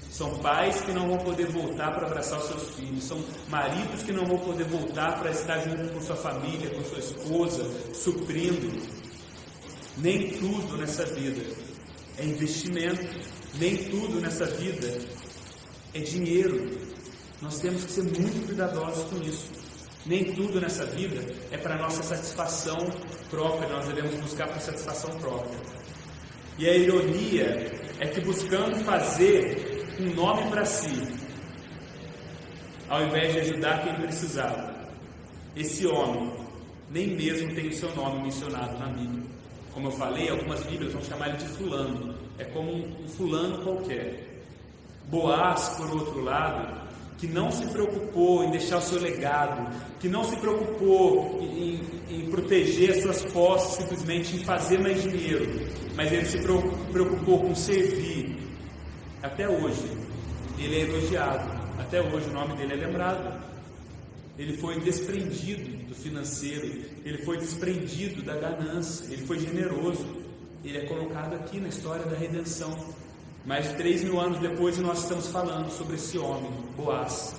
São 0.09 0.39
pais 0.39 0.81
que 0.81 0.91
não 0.91 1.07
vão 1.07 1.19
poder 1.19 1.45
voltar 1.45 1.93
para 1.93 2.07
abraçar 2.07 2.39
os 2.39 2.47
seus 2.47 2.69
filhos. 2.71 3.03
São 3.03 3.23
maridos 3.47 4.01
que 4.01 4.11
não 4.11 4.25
vão 4.25 4.39
poder 4.39 4.63
voltar 4.63 5.19
para 5.19 5.29
estar 5.29 5.59
junto 5.59 5.93
com 5.93 6.01
sua 6.01 6.15
família, 6.15 6.71
com 6.71 6.83
sua 6.83 6.97
esposa, 6.97 7.63
suprindo. 7.93 8.81
Nem 9.99 10.31
tudo 10.31 10.77
nessa 10.77 11.05
vida 11.05 11.45
é 12.17 12.25
investimento, 12.25 13.05
nem 13.59 13.77
tudo 13.91 14.19
nessa 14.19 14.45
vida 14.45 14.97
é 15.93 15.99
dinheiro. 15.99 16.75
Nós 17.39 17.59
temos 17.59 17.83
que 17.83 17.91
ser 17.91 18.03
muito 18.03 18.47
cuidadosos 18.47 19.03
com 19.11 19.21
isso. 19.21 19.64
Nem 20.05 20.33
tudo 20.33 20.61
nessa 20.61 20.85
vida 20.85 21.25
é 21.51 21.57
para 21.57 21.77
nossa 21.77 22.03
satisfação 22.03 22.77
própria, 23.29 23.67
nós 23.69 23.87
devemos 23.87 24.15
buscar 24.15 24.47
para 24.47 24.59
satisfação 24.59 25.09
própria. 25.19 25.59
E 26.59 26.69
a 26.69 26.75
ironia 26.75 27.71
é 27.99 28.07
que 28.07 28.21
buscando 28.21 28.75
fazer 28.83 29.85
um 29.99 30.13
nome 30.13 30.49
para 30.49 30.63
si, 30.63 31.01
ao 32.87 33.01
invés 33.03 33.33
de 33.33 33.39
ajudar 33.39 33.83
quem 33.83 33.95
precisava, 33.95 34.75
esse 35.55 35.87
homem 35.87 36.31
nem 36.91 37.07
mesmo 37.07 37.53
tem 37.55 37.67
o 37.67 37.73
seu 37.73 37.93
nome 37.95 38.23
mencionado 38.23 38.77
na 38.77 38.87
Bíblia. 38.87 39.23
Como 39.73 39.87
eu 39.87 39.91
falei, 39.91 40.29
algumas 40.29 40.63
Bíblias 40.63 40.93
vão 40.93 41.03
chamar 41.03 41.29
ele 41.29 41.37
de 41.37 41.47
fulano. 41.49 42.15
É 42.37 42.43
como 42.45 42.71
um 42.71 43.07
fulano 43.07 43.63
qualquer. 43.63 44.43
Boaz, 45.09 45.69
por 45.77 45.91
outro 45.91 46.23
lado, 46.23 46.84
que 47.17 47.27
não 47.27 47.51
se 47.51 47.65
preocupou 47.67 48.43
em 48.43 48.51
deixar 48.51 48.77
o 48.77 48.81
seu 48.81 48.99
legado, 48.99 49.73
que 49.99 50.09
não 50.09 50.23
se 50.23 50.35
preocupou 50.37 51.39
em, 51.41 51.81
em, 52.09 52.29
proteger 52.29 52.91
as 52.91 53.01
suas 53.01 53.23
posses, 53.31 53.77
simplesmente 53.77 54.35
em 54.35 54.43
fazer 54.43 54.79
mais 54.79 55.01
dinheiro, 55.01 55.67
mas 55.95 56.11
ele 56.11 56.25
se 56.25 56.39
preocupou 56.39 57.41
com 57.41 57.55
servir. 57.55 58.37
Até 59.23 59.47
hoje, 59.47 59.89
ele 60.59 60.75
é 60.75 60.81
elogiado. 60.81 61.49
Até 61.79 62.01
hoje, 62.01 62.29
o 62.29 62.33
nome 62.33 62.55
dele 62.55 62.73
é 62.73 62.87
lembrado. 62.87 63.43
ele 64.37 64.57
foi 64.57 64.79
desprendido 64.81 65.85
do 65.87 65.95
financeiro, 65.95 66.67
ele 67.05 67.19
foi 67.19 67.37
desprendido 67.37 68.21
da 68.21 68.35
ganância, 68.35 69.05
ele 69.11 69.25
foi 69.25 69.39
generoso. 69.39 70.05
Ele 70.63 70.79
é 70.79 70.85
colocado 70.87 71.35
aqui 71.35 71.59
na 71.59 71.67
história 71.67 72.05
da 72.05 72.17
redenção. 72.17 72.75
Mais 73.45 73.69
de 73.69 73.75
três 73.75 74.03
mil 74.03 74.19
anos 74.19 74.39
depois, 74.39 74.79
nós 74.79 75.03
estamos 75.03 75.27
falando 75.27 75.69
sobre 75.69 75.97
esse 75.97 76.17
homem, 76.17 76.51
Boaz. 76.75 77.35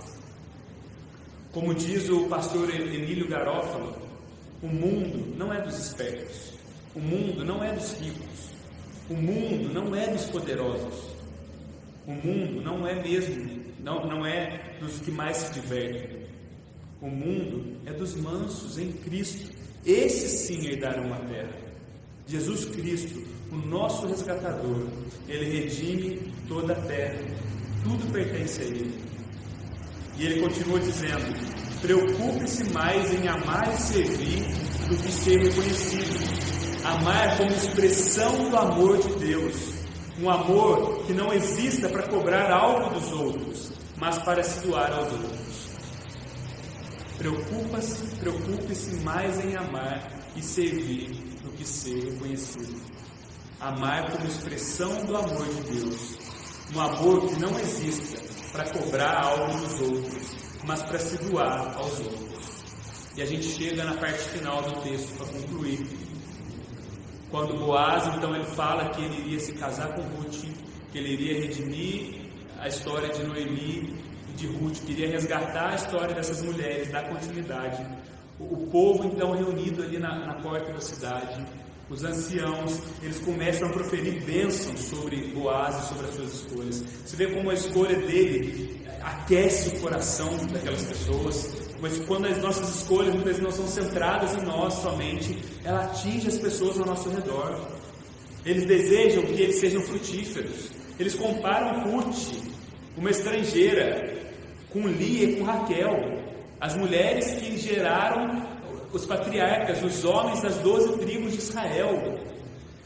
Como 1.50 1.74
diz 1.74 2.08
o 2.08 2.28
pastor 2.28 2.72
Emílio 2.72 3.26
Garófalo, 3.26 3.96
o 4.62 4.68
mundo 4.68 5.34
não 5.36 5.52
é 5.52 5.60
dos 5.60 5.76
espertos, 5.78 6.52
o 6.94 7.00
mundo 7.00 7.44
não 7.44 7.62
é 7.64 7.72
dos 7.72 7.94
ricos, 7.94 8.50
o 9.10 9.14
mundo 9.14 9.72
não 9.72 9.96
é 9.96 10.06
dos 10.06 10.26
poderosos, 10.26 11.16
o 12.06 12.12
mundo 12.12 12.62
não 12.62 12.86
é 12.86 13.02
mesmo, 13.02 13.64
não, 13.80 14.06
não 14.06 14.24
é 14.24 14.76
dos 14.78 15.00
que 15.00 15.10
mais 15.10 15.38
se 15.38 15.54
divertem. 15.54 16.24
O 17.00 17.08
mundo 17.08 17.80
é 17.84 17.92
dos 17.92 18.14
mansos 18.14 18.78
em 18.78 18.92
Cristo. 18.92 19.52
Esses 19.84 20.30
sim 20.46 20.66
herdarão 20.66 21.12
a 21.12 21.18
terra. 21.18 21.56
Jesus 22.26 22.64
Cristo, 22.66 23.22
o 23.50 23.56
nosso 23.56 24.06
resgatador, 24.06 24.86
ele 25.28 25.60
redime 25.60 26.32
toda 26.48 26.72
a 26.72 26.76
terra. 26.82 27.20
Tudo 27.84 28.12
pertence 28.12 28.60
a 28.60 28.64
ele. 28.64 29.00
E 30.18 30.26
ele 30.26 30.40
continua 30.40 30.80
dizendo: 30.80 31.80
preocupe-se 31.80 32.64
mais 32.72 33.12
em 33.12 33.28
amar 33.28 33.72
e 33.72 33.76
servir 33.76 34.46
do 34.88 34.96
que 34.96 35.12
ser 35.12 35.38
reconhecido. 35.38 36.84
Amar 36.84 37.36
como 37.36 37.50
expressão 37.50 38.50
do 38.50 38.56
amor 38.56 38.98
de 38.98 39.26
Deus. 39.26 39.76
Um 40.20 40.30
amor 40.30 41.04
que 41.04 41.12
não 41.12 41.32
exista 41.32 41.88
para 41.88 42.04
cobrar 42.04 42.50
algo 42.50 42.94
dos 42.94 43.12
outros, 43.12 43.72
mas 43.96 44.18
para 44.18 44.42
se 44.42 44.66
doar 44.66 44.90
aos 44.92 45.12
outros. 45.12 45.66
Preocupa-se, 47.18 48.06
preocupe-se 48.16 48.96
mais 48.96 49.44
em 49.44 49.56
amar 49.56 50.10
e 50.34 50.42
servir 50.42 51.08
do 51.42 51.50
que 51.52 51.66
ser 51.66 52.12
reconhecido. 52.12 52.95
Amar 53.60 54.10
como 54.10 54.26
expressão 54.26 55.04
do 55.06 55.16
amor 55.16 55.48
de 55.48 55.62
Deus. 55.72 56.18
Um 56.74 56.80
amor 56.80 57.26
que 57.26 57.40
não 57.40 57.58
exista 57.58 58.20
para 58.52 58.68
cobrar 58.70 59.22
algo 59.22 59.58
dos 59.58 59.80
outros, 59.80 60.36
mas 60.64 60.82
para 60.82 60.98
se 60.98 61.16
doar 61.24 61.74
aos 61.76 61.98
outros. 62.00 62.26
E 63.16 63.22
a 63.22 63.26
gente 63.26 63.44
chega 63.44 63.82
na 63.82 63.94
parte 63.94 64.22
final 64.24 64.60
do 64.60 64.82
texto 64.82 65.16
para 65.16 65.26
concluir. 65.26 65.86
Quando 67.30 67.58
Boaz, 67.58 68.06
então, 68.14 68.34
ele 68.34 68.44
fala 68.44 68.90
que 68.90 69.02
ele 69.02 69.20
iria 69.22 69.40
se 69.40 69.52
casar 69.52 69.94
com 69.94 70.02
Ruth, 70.02 70.44
que 70.92 70.98
ele 70.98 71.14
iria 71.14 71.40
redimir 71.40 72.26
a 72.58 72.68
história 72.68 73.08
de 73.08 73.22
Noemi 73.24 73.96
de 74.36 74.46
Ruth, 74.46 74.84
queria 74.84 75.08
resgatar 75.08 75.70
a 75.70 75.74
história 75.74 76.14
dessas 76.14 76.42
mulheres, 76.42 76.90
dar 76.92 77.08
continuidade. 77.08 77.86
O, 78.38 78.44
o 78.44 78.66
povo 78.70 79.06
então 79.06 79.32
reunido 79.32 79.82
ali 79.82 79.98
na, 79.98 80.26
na 80.26 80.34
porta 80.34 80.72
da 80.72 80.80
cidade, 80.80 81.44
os 81.88 82.04
anciãos, 82.04 82.80
eles 83.00 83.18
começam 83.20 83.68
a 83.68 83.72
proferir 83.72 84.24
bênçãos 84.24 84.80
sobre 84.80 85.28
Boaz 85.32 85.84
e 85.84 85.88
sobre 85.88 86.06
as 86.06 86.14
suas 86.14 86.34
escolhas. 86.34 86.84
Você 87.04 87.16
vê 87.16 87.26
como 87.28 87.50
a 87.50 87.54
escolha 87.54 87.96
dele 87.96 88.80
aquece 89.02 89.76
o 89.76 89.80
coração 89.80 90.36
daquelas 90.52 90.82
pessoas, 90.82 91.54
mas 91.80 91.98
quando 92.06 92.26
as 92.26 92.38
nossas 92.38 92.76
escolhas 92.76 93.14
muitas 93.14 93.36
vezes 93.36 93.42
não 93.42 93.52
são 93.52 93.68
centradas 93.68 94.34
em 94.34 94.44
nós 94.44 94.74
somente, 94.74 95.38
ela 95.64 95.84
atinge 95.84 96.26
as 96.26 96.38
pessoas 96.38 96.80
ao 96.80 96.86
nosso 96.86 97.08
redor. 97.08 97.68
Eles 98.44 98.64
desejam 98.64 99.22
que 99.22 99.42
eles 99.42 99.56
sejam 99.56 99.80
frutíferos. 99.82 100.70
Eles 100.98 101.14
comparam 101.14 101.90
Ruth, 101.90 102.32
uma 102.96 103.10
estrangeira, 103.10 104.12
com 104.70 104.88
Lia 104.88 105.30
e 105.30 105.36
com 105.36 105.44
Raquel, 105.44 106.20
as 106.60 106.74
mulheres 106.74 107.32
que 107.32 107.56
geraram 107.58 108.55
os 108.96 109.06
patriarcas, 109.06 109.82
os 109.82 110.04
homens 110.04 110.42
das 110.42 110.56
doze 110.56 110.96
tribos 110.98 111.32
de 111.32 111.38
Israel, 111.38 112.18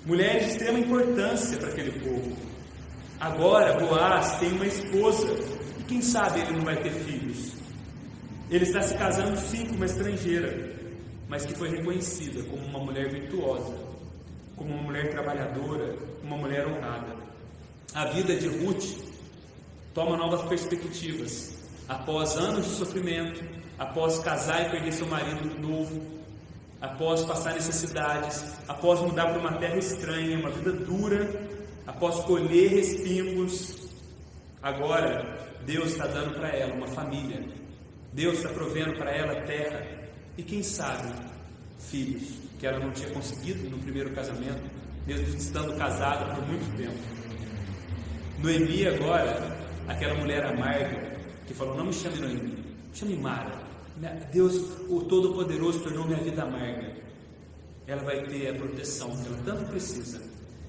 mulheres 0.05 0.45
de 0.45 0.51
extrema 0.53 0.79
importância 0.79 1.57
para 1.57 1.69
aquele 1.69 1.93
povo. 2.01 2.37
Agora, 3.19 3.79
Boaz 3.79 4.39
tem 4.41 4.53
uma 4.53 4.67
esposa, 4.67 5.29
e 5.79 5.83
quem 5.85 6.03
sabe 6.03 6.41
ele 6.41 6.53
não 6.53 6.65
vai 6.65 6.77
ter 6.77 6.91
filhos. 6.91 7.53
Ele 8.51 8.65
está 8.65 8.83
se 8.83 8.95
casando 8.95 9.39
sim 9.39 9.67
com 9.67 9.77
uma 9.77 9.87
estrangeira, 9.87 10.73
mas 11.29 11.47
que 11.47 11.55
foi 11.55 11.71
reconhecida 11.71 12.43
como 12.45 12.65
uma 12.67 12.81
mulher 12.81 13.09
virtuosa, 13.09 13.73
como 14.57 14.75
uma 14.75 14.83
mulher 14.83 15.11
trabalhadora, 15.11 15.97
uma 16.25 16.37
mulher 16.37 16.67
honrada. 16.67 17.15
A 17.95 18.07
vida 18.07 18.35
de 18.35 18.49
Ruth 18.49 18.97
toma 19.95 20.17
novas 20.17 20.43
perspectivas 20.49 21.55
após 21.89 22.37
anos 22.37 22.67
de 22.67 22.73
sofrimento, 22.73 23.60
após 23.81 24.19
casar 24.19 24.67
e 24.67 24.71
perder 24.71 24.93
seu 24.93 25.07
marido 25.07 25.59
novo, 25.59 26.03
após 26.83 27.25
passar 27.25 27.55
necessidades, 27.55 28.45
após 28.69 29.01
mudar 29.01 29.29
para 29.31 29.39
uma 29.39 29.55
terra 29.55 29.79
estranha, 29.79 30.39
uma 30.39 30.51
vida 30.51 30.71
dura, 30.71 31.31
após 31.87 32.17
colher 32.27 32.73
respingos, 32.73 33.89
agora 34.63 35.49
Deus 35.65 35.93
está 35.93 36.07
dando 36.07 36.35
para 36.35 36.51
ela 36.51 36.75
uma 36.75 36.89
família, 36.89 37.43
Deus 38.13 38.37
está 38.37 38.51
provendo 38.51 38.99
para 38.99 39.11
ela 39.11 39.41
terra. 39.47 39.83
E 40.37 40.43
quem 40.43 40.63
sabe 40.63 41.11
filhos 41.79 42.35
que 42.59 42.67
ela 42.67 42.79
não 42.79 42.91
tinha 42.91 43.09
conseguido 43.11 43.67
no 43.71 43.79
primeiro 43.79 44.11
casamento, 44.11 44.61
mesmo 45.07 45.27
estando 45.39 45.75
casada 45.79 46.35
por 46.35 46.47
muito 46.47 46.77
tempo. 46.77 46.99
Noemi 48.43 48.87
agora, 48.87 49.57
aquela 49.89 50.15
mulher 50.17 50.45
amarga, 50.45 51.19
que 51.47 51.55
falou: 51.55 51.79
Não 51.79 51.87
me 51.87 51.93
chame 51.95 52.19
Noemi, 52.19 52.43
me 52.43 52.95
chame 52.95 53.17
Mara. 53.17 53.70
Deus, 54.33 54.57
o 54.89 55.01
Todo-Poderoso, 55.03 55.81
tornou 55.81 56.07
minha 56.07 56.23
vida 56.23 56.43
amarga. 56.43 56.97
Ela 57.87 58.03
vai 58.03 58.25
ter 58.27 58.49
a 58.49 58.55
proteção 58.55 59.11
que 59.11 59.27
ela 59.27 59.39
tanto 59.45 59.65
precisa. 59.71 60.23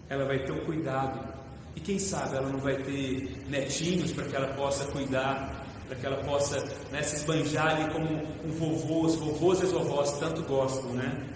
Ela 0.10 0.26
vai 0.26 0.40
ter 0.40 0.52
o 0.52 0.66
cuidado. 0.66 1.34
E 1.76 1.80
quem 1.80 1.98
sabe 1.98 2.36
ela 2.36 2.50
não 2.50 2.60
vai 2.60 2.76
ter 2.76 3.46
netinhos 3.48 4.12
para 4.12 4.26
que 4.26 4.36
ela 4.36 4.54
possa 4.56 4.86
cuidar, 4.86 5.66
para 5.88 5.96
que 5.96 6.06
ela 6.06 6.18
possa 6.18 6.60
né, 6.92 7.02
se 7.02 7.18
esbanjar 7.18 7.76
ali 7.76 7.94
como 7.94 8.08
um 8.44 8.52
vovô, 8.52 9.06
os 9.06 9.16
vovôs 9.16 9.62
e 9.62 9.64
as 9.64 9.72
vovós 9.72 10.20
tanto 10.20 10.42
gostam, 10.44 10.92
né? 10.94 11.30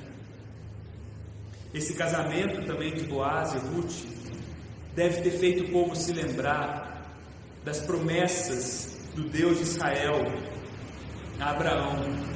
Esse 1.74 1.94
casamento 1.94 2.66
também 2.66 2.94
de 2.94 3.04
Boaz 3.06 3.54
e 3.54 3.58
Ruth 3.58 3.94
deve 4.94 5.22
ter 5.22 5.32
feito 5.32 5.64
o 5.64 5.72
povo 5.72 5.96
se 5.96 6.12
lembrar 6.12 7.14
das 7.64 7.80
promessas 7.82 8.98
do 9.14 9.24
Deus 9.24 9.58
de 9.58 9.64
Israel 9.64 10.20
a 11.40 11.52
Abraão, 11.52 11.96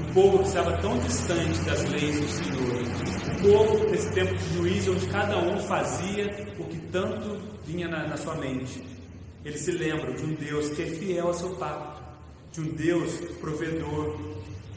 o 0.09 0.13
povo 0.13 0.39
que 0.39 0.47
estava 0.47 0.77
tão 0.77 0.97
distante 0.99 1.59
das 1.61 1.83
leis 1.89 2.19
do 2.19 2.27
Senhor, 2.27 2.81
o 3.37 3.41
povo 3.41 3.89
nesse 3.89 4.11
tempo 4.13 4.35
de 4.35 4.53
juízo 4.55 4.91
onde 4.93 5.05
cada 5.07 5.37
um 5.37 5.59
fazia 5.59 6.53
o 6.59 6.63
que 6.65 6.77
tanto 6.91 7.39
vinha 7.65 7.87
na, 7.87 8.07
na 8.07 8.17
sua 8.17 8.35
mente. 8.35 8.83
Eles 9.45 9.61
se 9.61 9.71
lembram 9.71 10.13
de 10.13 10.25
um 10.25 10.33
Deus 10.33 10.69
que 10.69 10.81
é 10.81 10.85
fiel 10.87 11.27
ao 11.27 11.33
seu 11.33 11.55
pacto, 11.55 12.01
de 12.51 12.61
um 12.61 12.75
Deus 12.75 13.13
provedor 13.39 14.19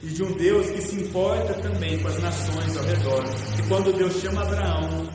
e 0.02 0.06
de 0.06 0.22
um 0.22 0.32
Deus 0.32 0.70
que 0.70 0.80
se 0.82 0.96
importa 0.96 1.54
também 1.54 1.98
com 1.98 2.08
as 2.08 2.20
nações 2.20 2.76
ao 2.76 2.84
redor. 2.84 3.24
E 3.58 3.68
quando 3.68 3.92
Deus 3.92 4.20
chama 4.20 4.42
Abraão 4.42 5.08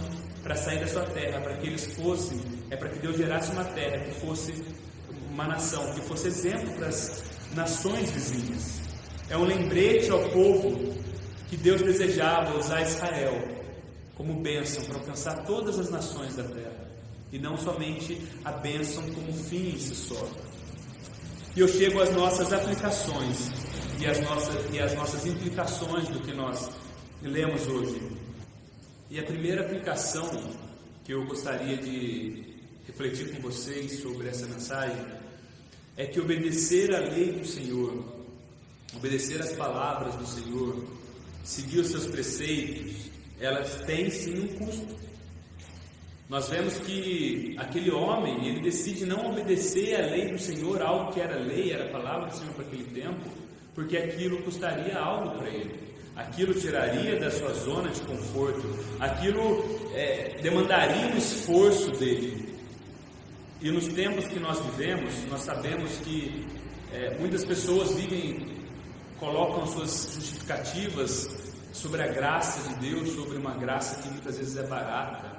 para 0.43 0.55
sair 0.55 0.79
da 0.79 0.87
sua 0.87 1.03
terra, 1.03 1.39
para 1.41 1.57
que 1.57 1.67
eles 1.67 1.85
fossem, 1.95 2.39
é 2.69 2.75
para 2.75 2.89
que 2.89 2.99
Deus 2.99 3.17
gerasse 3.17 3.51
uma 3.51 3.63
terra 3.63 3.99
que 3.99 4.19
fosse 4.19 4.53
uma 5.37 5.47
nação 5.47 5.93
que 5.93 6.01
fosse 6.01 6.27
exemplo 6.29 6.67
para 6.73 6.87
as 6.87 7.23
nações 7.53 8.09
vizinhas. 8.09 8.76
É 9.29 9.37
um 9.37 9.43
lembrete 9.43 10.09
ao 10.09 10.29
povo 10.29 10.95
que 11.49 11.57
Deus 11.57 11.81
desejava 11.81 12.57
usar 12.57 12.81
Israel 12.81 13.57
como 14.15 14.41
bênção 14.41 14.83
para 14.85 14.95
alcançar 14.95 15.45
todas 15.45 15.77
as 15.79 15.89
nações 15.89 16.35
da 16.35 16.43
terra 16.43 16.87
e 17.31 17.37
não 17.37 17.57
somente 17.57 18.21
a 18.43 18.51
bênção 18.51 19.03
como 19.11 19.33
fim 19.33 19.71
em 19.75 19.77
si 19.77 19.95
só. 19.95 20.27
E 21.55 21.59
eu 21.59 21.67
chego 21.67 22.01
às 22.01 22.13
nossas 22.13 22.53
aplicações 22.53 23.51
e 23.99 24.05
às 24.05 24.19
nossas, 24.21 24.73
e 24.73 24.79
às 24.79 24.93
nossas 24.95 25.25
implicações 25.25 26.07
do 26.09 26.19
que 26.21 26.33
nós 26.33 26.69
lemos 27.21 27.67
hoje. 27.67 28.01
E 29.09 29.19
a 29.19 29.23
primeira 29.23 29.61
aplicação 29.61 30.29
que 31.03 31.13
eu 31.13 31.25
gostaria 31.25 31.77
de 31.77 32.55
refletir 32.85 33.35
com 33.35 33.41
vocês 33.41 33.99
sobre 34.01 34.27
essa 34.27 34.45
mensagem 34.45 35.03
é 35.95 36.05
que 36.05 36.19
obedecer 36.19 36.93
à 36.93 36.99
lei 36.99 37.31
do 37.31 37.45
Senhor, 37.45 38.16
obedecer 38.95 39.41
às 39.41 39.53
palavras 39.53 40.15
do 40.15 40.25
Senhor, 40.25 40.83
seguir 41.43 41.79
os 41.79 41.87
seus 41.87 42.07
preceitos, 42.07 43.11
elas 43.39 43.75
têm 43.85 44.09
sim 44.09 44.39
um 44.39 44.47
custo. 44.59 44.95
Nós 46.29 46.49
vemos 46.49 46.77
que 46.79 47.55
aquele 47.57 47.89
homem, 47.89 48.47
ele 48.47 48.61
decide 48.61 49.05
não 49.05 49.31
obedecer 49.31 49.95
à 49.95 50.07
lei 50.07 50.27
do 50.27 50.37
Senhor, 50.37 50.81
algo 50.81 51.13
que 51.13 51.21
era 51.21 51.37
lei, 51.37 51.71
era 51.71 51.89
palavra 51.89 52.27
do 52.27 52.35
Senhor 52.35 52.53
para 52.53 52.65
aquele 52.65 52.83
tempo, 52.85 53.29
porque 53.73 53.95
aquilo 53.95 54.41
custaria 54.43 54.97
algo 54.97 55.37
para 55.37 55.49
ele. 55.49 55.87
Aquilo 56.15 56.53
tiraria 56.53 57.17
da 57.19 57.29
sua 57.29 57.53
zona 57.53 57.89
de 57.91 58.01
conforto, 58.01 58.67
aquilo 58.99 59.63
é, 59.93 60.39
demandaria 60.41 61.07
um 61.07 61.17
esforço 61.17 61.91
dele. 61.91 62.57
E 63.61 63.71
nos 63.71 63.87
tempos 63.87 64.27
que 64.27 64.39
nós 64.39 64.59
vivemos, 64.59 65.13
nós 65.29 65.41
sabemos 65.41 65.97
que 65.99 66.45
é, 66.91 67.17
muitas 67.19 67.45
pessoas 67.45 67.93
vivem 67.95 68.56
colocam 69.19 69.65
suas 69.67 70.13
justificativas 70.13 71.29
sobre 71.73 72.01
a 72.01 72.07
graça 72.07 72.67
de 72.69 72.75
Deus, 72.75 73.09
sobre 73.13 73.37
uma 73.37 73.53
graça 73.53 74.01
que 74.01 74.09
muitas 74.09 74.37
vezes 74.37 74.57
é 74.57 74.63
barata, 74.63 75.37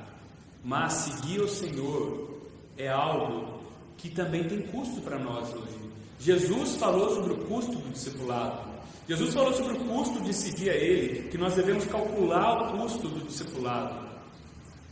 mas 0.65 0.93
seguir 0.93 1.41
o 1.41 1.49
Senhor 1.49 2.41
é 2.77 2.89
algo 2.89 3.61
que 3.97 4.09
também 4.11 4.45
tem 4.45 4.63
custo 4.63 5.01
para 5.01 5.19
nós 5.19 5.53
hoje. 5.53 5.79
Jesus 6.21 6.77
falou 6.77 7.15
sobre 7.15 7.33
o 7.33 7.39
custo 7.47 7.73
do 7.73 7.91
discipulado. 7.91 8.69
Jesus 9.09 9.33
falou 9.33 9.53
sobre 9.53 9.73
o 9.73 9.85
custo 9.85 10.21
de 10.21 10.35
seguir 10.35 10.71
a 10.71 10.75
Ele, 10.75 11.29
que 11.29 11.39
nós 11.39 11.55
devemos 11.55 11.87
calcular 11.87 12.75
o 12.75 12.79
custo 12.79 13.09
do 13.09 13.27
discipulado. 13.27 14.09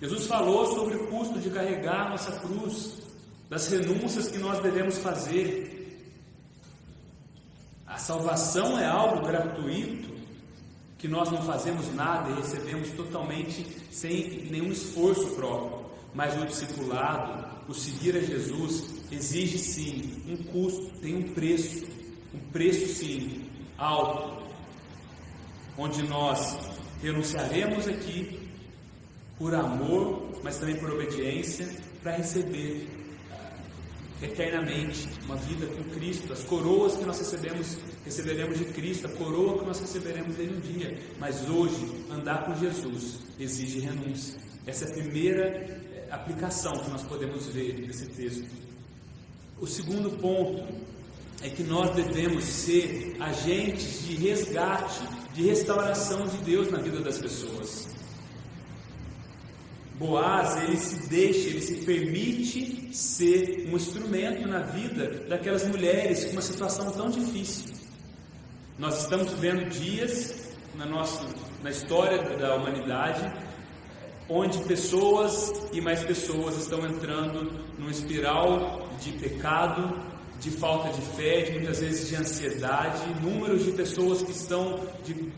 Jesus 0.00 0.26
falou 0.26 0.66
sobre 0.74 0.96
o 0.96 1.06
custo 1.06 1.38
de 1.38 1.50
carregar 1.50 2.06
a 2.06 2.10
nossa 2.10 2.32
cruz, 2.32 2.94
das 3.48 3.68
renúncias 3.68 4.28
que 4.28 4.38
nós 4.38 4.60
devemos 4.60 4.98
fazer. 4.98 5.75
A 7.96 7.98
salvação 7.98 8.78
é 8.78 8.84
algo 8.84 9.26
gratuito, 9.26 10.10
que 10.98 11.08
nós 11.08 11.30
não 11.30 11.40
fazemos 11.44 11.94
nada 11.94 12.30
e 12.30 12.34
recebemos 12.34 12.90
totalmente 12.90 13.66
sem 13.90 14.50
nenhum 14.50 14.70
esforço 14.70 15.28
próprio. 15.28 15.86
Mas 16.12 16.38
o 16.38 16.44
discipulado, 16.44 17.46
o 17.66 17.72
seguir 17.72 18.14
a 18.14 18.20
Jesus, 18.20 18.84
exige 19.10 19.58
sim 19.58 20.22
um 20.28 20.36
custo, 20.52 20.90
tem 21.00 21.16
um 21.16 21.32
preço, 21.32 21.86
um 22.34 22.50
preço 22.52 22.86
sim 22.86 23.46
alto, 23.78 24.42
onde 25.78 26.02
nós 26.02 26.54
renunciaremos 27.00 27.88
aqui 27.88 28.46
por 29.38 29.54
amor, 29.54 30.38
mas 30.44 30.58
também 30.58 30.76
por 30.76 30.90
obediência, 30.90 31.66
para 32.02 32.16
receber 32.18 32.90
eternamente 34.22 35.08
uma 35.24 35.36
vida 35.36 35.66
com 35.66 35.84
Cristo, 35.90 36.32
as 36.32 36.42
coroas 36.44 36.96
que 36.96 37.04
nós 37.04 37.18
recebemos, 37.18 37.76
receberemos 38.04 38.58
de 38.58 38.64
Cristo, 38.66 39.06
a 39.06 39.10
coroa 39.10 39.58
que 39.58 39.66
nós 39.66 39.80
receberemos 39.80 40.36
dele 40.36 40.56
um 40.56 40.60
dia. 40.60 40.98
Mas 41.18 41.48
hoje, 41.48 42.04
andar 42.10 42.46
com 42.46 42.54
Jesus 42.54 43.18
exige 43.38 43.80
renúncia. 43.80 44.38
Essa 44.66 44.86
é 44.86 44.88
a 44.88 44.94
primeira 44.94 45.44
eh, 45.46 46.08
aplicação 46.10 46.72
que 46.78 46.90
nós 46.90 47.02
podemos 47.02 47.46
ver 47.48 47.78
nesse 47.86 48.06
texto. 48.06 48.48
O 49.60 49.66
segundo 49.66 50.10
ponto 50.18 50.64
é 51.42 51.48
que 51.48 51.62
nós 51.62 51.94
devemos 51.94 52.44
ser 52.44 53.16
agentes 53.20 54.06
de 54.06 54.14
resgate, 54.16 55.00
de 55.34 55.42
restauração 55.42 56.26
de 56.26 56.38
Deus 56.38 56.70
na 56.70 56.78
vida 56.78 57.00
das 57.00 57.18
pessoas. 57.18 57.95
Boaz, 59.98 60.62
ele 60.62 60.76
se 60.76 61.08
deixa, 61.08 61.48
ele 61.48 61.60
se 61.60 61.84
permite 61.84 62.94
ser 62.94 63.68
um 63.70 63.76
instrumento 63.76 64.46
na 64.46 64.60
vida 64.60 65.24
daquelas 65.28 65.66
mulheres 65.66 66.26
com 66.26 66.32
uma 66.32 66.42
situação 66.42 66.90
tão 66.90 67.10
difícil. 67.10 67.74
Nós 68.78 69.00
estamos 69.00 69.32
vendo 69.34 69.68
dias 69.70 70.48
na 70.74 70.84
nossa 70.84 71.24
na 71.62 71.70
história 71.70 72.36
da 72.36 72.54
humanidade 72.56 73.32
onde 74.28 74.58
pessoas 74.64 75.68
e 75.72 75.80
mais 75.80 76.02
pessoas 76.02 76.56
estão 76.56 76.84
entrando 76.86 77.52
numa 77.78 77.90
espiral 77.90 78.88
de 79.00 79.12
pecado, 79.12 80.00
de 80.40 80.50
falta 80.50 80.92
de 80.92 81.00
fé, 81.16 81.42
de 81.42 81.52
muitas 81.52 81.80
vezes 81.80 82.08
de 82.08 82.16
ansiedade, 82.16 83.04
números 83.22 83.64
de 83.64 83.72
pessoas 83.72 84.22
que 84.22 84.32
estão 84.32 84.80
de, 85.04 85.32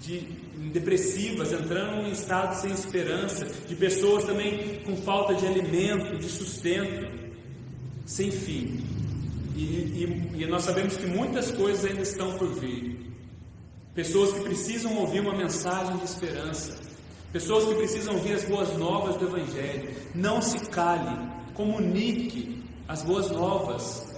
de 0.00 0.49
depressivas, 0.68 1.52
entrando 1.52 2.06
em 2.06 2.12
estado 2.12 2.60
sem 2.60 2.70
esperança, 2.70 3.46
de 3.66 3.74
pessoas 3.74 4.24
também 4.24 4.80
com 4.84 4.96
falta 4.96 5.34
de 5.34 5.46
alimento, 5.46 6.18
de 6.18 6.28
sustento, 6.28 7.10
sem 8.04 8.30
fim. 8.30 8.84
E, 9.56 9.62
e, 9.62 10.42
e 10.42 10.46
nós 10.46 10.64
sabemos 10.64 10.96
que 10.96 11.06
muitas 11.06 11.50
coisas 11.50 11.84
ainda 11.84 12.02
estão 12.02 12.36
por 12.36 12.48
vir. 12.60 12.98
Pessoas 13.94 14.32
que 14.32 14.40
precisam 14.40 14.96
ouvir 14.98 15.20
uma 15.20 15.36
mensagem 15.36 15.96
de 15.96 16.04
esperança, 16.04 16.78
pessoas 17.32 17.64
que 17.64 17.74
precisam 17.74 18.14
ouvir 18.14 18.34
as 18.34 18.44
boas 18.44 18.76
novas 18.76 19.16
do 19.16 19.26
Evangelho. 19.26 19.90
Não 20.14 20.40
se 20.40 20.60
cale, 20.68 21.28
comunique 21.54 22.62
as 22.86 23.02
boas 23.02 23.30
novas. 23.30 24.08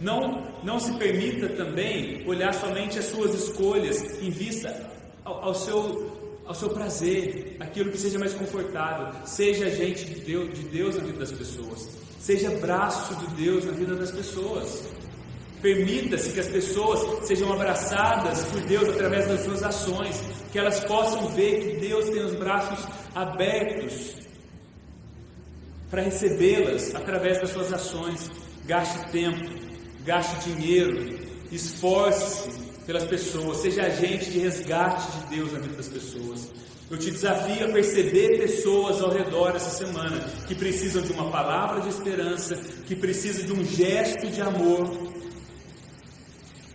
Não, 0.00 0.42
não 0.64 0.80
se 0.80 0.92
permita 0.94 1.48
também 1.50 2.26
olhar 2.26 2.52
somente 2.52 2.98
as 2.98 3.04
suas 3.04 3.34
escolhas 3.34 4.20
em 4.20 4.30
vista 4.30 4.90
ao, 5.24 5.44
ao, 5.44 5.54
seu, 5.54 6.40
ao 6.46 6.54
seu 6.54 6.70
prazer, 6.70 7.56
aquilo 7.60 7.90
que 7.90 7.98
seja 7.98 8.18
mais 8.18 8.34
confortável. 8.34 9.12
Seja 9.24 9.66
agente 9.66 10.04
de 10.04 10.20
Deus, 10.20 10.54
de 10.54 10.62
Deus 10.64 10.96
na 10.96 11.04
vida 11.04 11.18
das 11.18 11.32
pessoas. 11.32 11.88
Seja 12.18 12.50
braço 12.58 13.14
de 13.16 13.26
Deus 13.34 13.64
na 13.64 13.72
vida 13.72 13.94
das 13.94 14.10
pessoas. 14.10 14.84
Permita-se 15.60 16.32
que 16.32 16.40
as 16.40 16.48
pessoas 16.48 17.26
sejam 17.26 17.52
abraçadas 17.52 18.44
por 18.46 18.60
Deus 18.62 18.88
através 18.88 19.28
das 19.28 19.42
suas 19.42 19.62
ações, 19.62 20.20
que 20.50 20.58
elas 20.58 20.80
possam 20.80 21.28
ver 21.28 21.60
que 21.60 21.86
Deus 21.86 22.08
tem 22.10 22.24
os 22.24 22.34
braços 22.34 22.84
abertos 23.14 24.16
para 25.88 26.02
recebê-las 26.02 26.94
através 26.94 27.40
das 27.40 27.50
suas 27.50 27.72
ações. 27.72 28.28
Gaste 28.64 29.10
tempo, 29.12 29.48
gaste 30.04 30.50
dinheiro, 30.50 31.18
esforce-se 31.50 32.71
pelas 32.86 33.04
pessoas, 33.04 33.58
seja 33.58 33.82
agente 33.82 34.30
de 34.30 34.38
resgate 34.38 35.10
de 35.18 35.36
Deus 35.36 35.52
na 35.52 35.58
vida 35.58 35.76
das 35.76 35.88
pessoas. 35.88 36.50
Eu 36.90 36.98
te 36.98 37.10
desafio 37.10 37.66
a 37.66 37.72
perceber 37.72 38.38
pessoas 38.38 39.00
ao 39.00 39.10
redor 39.10 39.56
essa 39.56 39.70
semana 39.70 40.20
que 40.46 40.54
precisam 40.54 41.00
de 41.00 41.12
uma 41.12 41.30
palavra 41.30 41.80
de 41.80 41.88
esperança, 41.88 42.56
que 42.86 42.94
precisam 42.94 43.46
de 43.46 43.52
um 43.52 43.64
gesto 43.64 44.26
de 44.26 44.42
amor, 44.42 45.10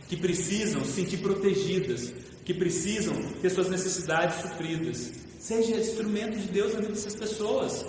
que 0.07 0.17
precisam 0.17 0.83
se 0.83 0.93
sentir 0.93 1.17
protegidas, 1.17 2.11
que 2.43 2.53
precisam 2.53 3.13
ter 3.41 3.49
suas 3.49 3.69
necessidades 3.69 4.41
supridas. 4.41 5.11
Seja 5.39 5.75
instrumento 5.75 6.37
de 6.37 6.47
Deus 6.47 6.73
na 6.73 6.79
vida 6.79 6.93
dessas 6.93 7.15
pessoas 7.15 7.85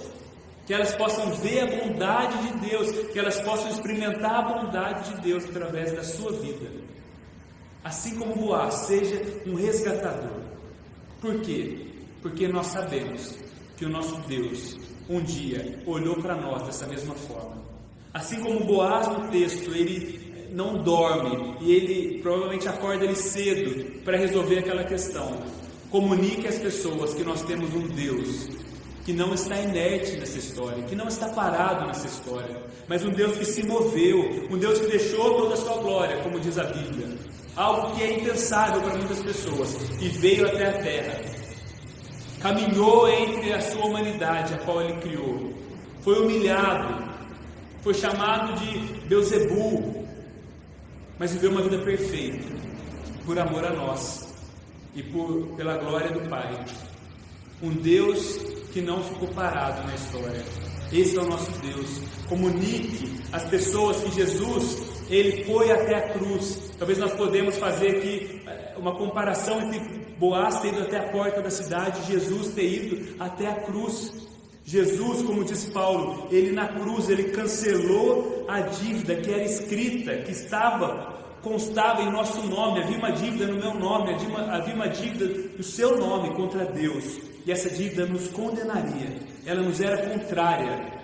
que 0.66 0.74
elas 0.74 0.94
possam 0.96 1.32
ver 1.36 1.60
a 1.60 1.66
bondade 1.66 2.36
de 2.46 2.68
Deus, 2.68 2.90
que 3.10 3.18
elas 3.18 3.40
possam 3.40 3.70
experimentar 3.70 4.34
a 4.34 4.42
bondade 4.42 5.14
de 5.14 5.22
Deus 5.22 5.44
através 5.46 5.92
da 5.92 6.04
sua 6.04 6.30
vida. 6.32 6.87
Assim 7.82 8.16
como 8.16 8.34
Boaz, 8.34 8.74
seja 8.86 9.20
um 9.46 9.54
resgatador. 9.54 10.40
Por 11.20 11.40
quê? 11.40 11.86
Porque 12.20 12.48
nós 12.48 12.66
sabemos 12.66 13.34
que 13.76 13.84
o 13.84 13.88
nosso 13.88 14.16
Deus 14.22 14.76
um 15.08 15.20
dia 15.20 15.82
olhou 15.86 16.16
para 16.16 16.34
nós 16.34 16.62
dessa 16.64 16.86
mesma 16.86 17.14
forma. 17.14 17.56
Assim 18.12 18.40
como 18.40 18.64
Boaz 18.64 19.08
no 19.08 19.28
texto, 19.28 19.70
ele 19.74 20.48
não 20.52 20.82
dorme 20.82 21.56
e 21.60 21.72
ele 21.72 22.20
provavelmente 22.20 22.68
acorda 22.68 23.04
ele 23.04 23.14
cedo 23.14 24.02
para 24.02 24.18
resolver 24.18 24.58
aquela 24.58 24.84
questão. 24.84 25.42
Comunique 25.90 26.46
às 26.46 26.58
pessoas 26.58 27.14
que 27.14 27.24
nós 27.24 27.42
temos 27.42 27.72
um 27.74 27.86
Deus 27.88 28.48
que 29.04 29.12
não 29.14 29.32
está 29.32 29.58
inerte 29.58 30.16
nessa 30.18 30.38
história, 30.38 30.82
que 30.82 30.94
não 30.94 31.08
está 31.08 31.30
parado 31.30 31.86
nessa 31.86 32.06
história, 32.06 32.62
mas 32.86 33.02
um 33.02 33.10
Deus 33.10 33.38
que 33.38 33.44
se 33.46 33.62
moveu, 33.66 34.46
um 34.50 34.58
Deus 34.58 34.78
que 34.78 34.86
deixou 34.86 35.34
toda 35.34 35.54
a 35.54 35.56
sua 35.56 35.78
glória, 35.78 36.22
como 36.22 36.38
diz 36.38 36.58
a 36.58 36.64
Bíblia, 36.64 37.16
algo 37.58 37.96
que 37.96 38.02
é 38.02 38.20
impensável 38.20 38.80
para 38.80 38.94
muitas 38.94 39.20
pessoas, 39.20 39.76
e 40.00 40.08
veio 40.08 40.46
até 40.46 40.68
a 40.68 40.72
terra, 40.80 41.20
caminhou 42.40 43.08
entre 43.08 43.52
a 43.52 43.60
sua 43.60 43.84
humanidade, 43.84 44.54
a 44.54 44.58
qual 44.58 44.80
ele 44.80 45.00
criou, 45.00 45.52
foi 46.02 46.22
humilhado, 46.22 47.12
foi 47.82 47.94
chamado 47.94 48.54
de 48.60 48.78
Beuzebu, 49.08 50.06
mas 51.18 51.32
viveu 51.32 51.50
uma 51.50 51.62
vida 51.62 51.78
perfeita, 51.78 52.46
por 53.26 53.36
amor 53.36 53.64
a 53.64 53.72
nós 53.72 54.32
e 54.94 55.02
por, 55.02 55.48
pela 55.56 55.76
glória 55.78 56.12
do 56.12 56.28
Pai. 56.28 56.64
Um 57.60 57.70
Deus 57.70 58.38
que 58.72 58.80
não 58.80 59.02
ficou 59.02 59.26
parado 59.28 59.84
na 59.84 59.94
história. 59.96 60.44
Esse 60.92 61.18
é 61.18 61.20
o 61.20 61.26
nosso 61.26 61.50
Deus. 61.60 62.00
Comunique 62.28 63.20
às 63.32 63.44
pessoas 63.46 64.00
que 64.04 64.12
Jesus, 64.12 64.97
ele 65.08 65.44
foi 65.44 65.70
até 65.70 65.94
a 65.94 66.08
cruz. 66.10 66.72
Talvez 66.78 66.98
nós 66.98 67.12
podemos 67.14 67.56
fazer 67.56 67.96
aqui 67.96 68.42
eh, 68.46 68.74
uma 68.76 68.94
comparação 68.94 69.60
entre 69.62 69.80
Boaz 70.18 70.60
ter 70.60 70.68
ido 70.68 70.82
até 70.82 70.98
a 70.98 71.08
porta 71.10 71.40
da 71.40 71.50
cidade, 71.50 72.12
Jesus 72.12 72.54
ter 72.54 72.66
ido 72.66 73.14
até 73.20 73.46
a 73.46 73.54
cruz. 73.54 74.12
Jesus, 74.64 75.22
como 75.22 75.44
diz 75.44 75.64
Paulo, 75.66 76.28
ele 76.30 76.52
na 76.52 76.68
cruz, 76.68 77.08
ele 77.08 77.30
cancelou 77.30 78.44
a 78.48 78.60
dívida 78.60 79.16
que 79.16 79.32
era 79.32 79.44
escrita, 79.44 80.16
que 80.18 80.32
estava 80.32 81.16
constava 81.42 82.02
em 82.02 82.10
nosso 82.10 82.42
nome, 82.46 82.82
havia 82.82 82.98
uma 82.98 83.12
dívida 83.12 83.46
no 83.46 83.58
meu 83.58 83.74
nome, 83.74 84.12
havia 84.12 84.28
uma, 84.28 84.56
havia 84.56 84.74
uma 84.74 84.88
dívida 84.88 85.26
no 85.56 85.62
seu 85.62 85.96
nome 85.96 86.34
contra 86.34 86.64
Deus 86.64 87.20
e 87.46 87.52
essa 87.52 87.70
dívida 87.70 88.06
nos 88.06 88.28
condenaria, 88.28 89.16
ela 89.46 89.62
nos 89.62 89.80
era 89.80 89.96
contrária. 90.08 90.98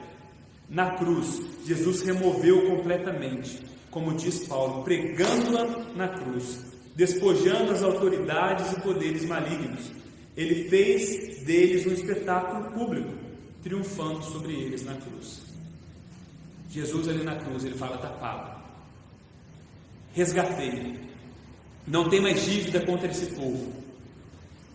Na 0.68 0.92
cruz, 0.92 1.40
Jesus 1.66 2.02
removeu 2.02 2.68
completamente, 2.68 3.60
como 3.94 4.12
diz 4.12 4.48
Paulo, 4.48 4.82
pregando-a 4.82 5.64
na 5.94 6.08
cruz, 6.08 6.58
despojando 6.96 7.70
as 7.70 7.82
autoridades 7.82 8.72
e 8.72 8.80
poderes 8.80 9.24
malignos. 9.24 9.92
Ele 10.36 10.68
fez 10.68 11.44
deles 11.44 11.86
um 11.86 11.92
espetáculo 11.92 12.72
público, 12.72 13.14
triunfando 13.62 14.22
sobre 14.24 14.52
eles 14.52 14.84
na 14.84 14.94
cruz. 14.94 15.42
Jesus 16.68 17.08
ali 17.08 17.22
na 17.22 17.36
cruz, 17.36 17.64
ele 17.64 17.76
fala: 17.76 17.94
está 17.94 18.08
pago. 18.08 18.60
Resgatei. 20.12 20.98
não 21.86 22.08
tem 22.08 22.20
mais 22.20 22.44
dívida 22.44 22.80
contra 22.80 23.08
esse 23.08 23.26
povo. 23.26 23.72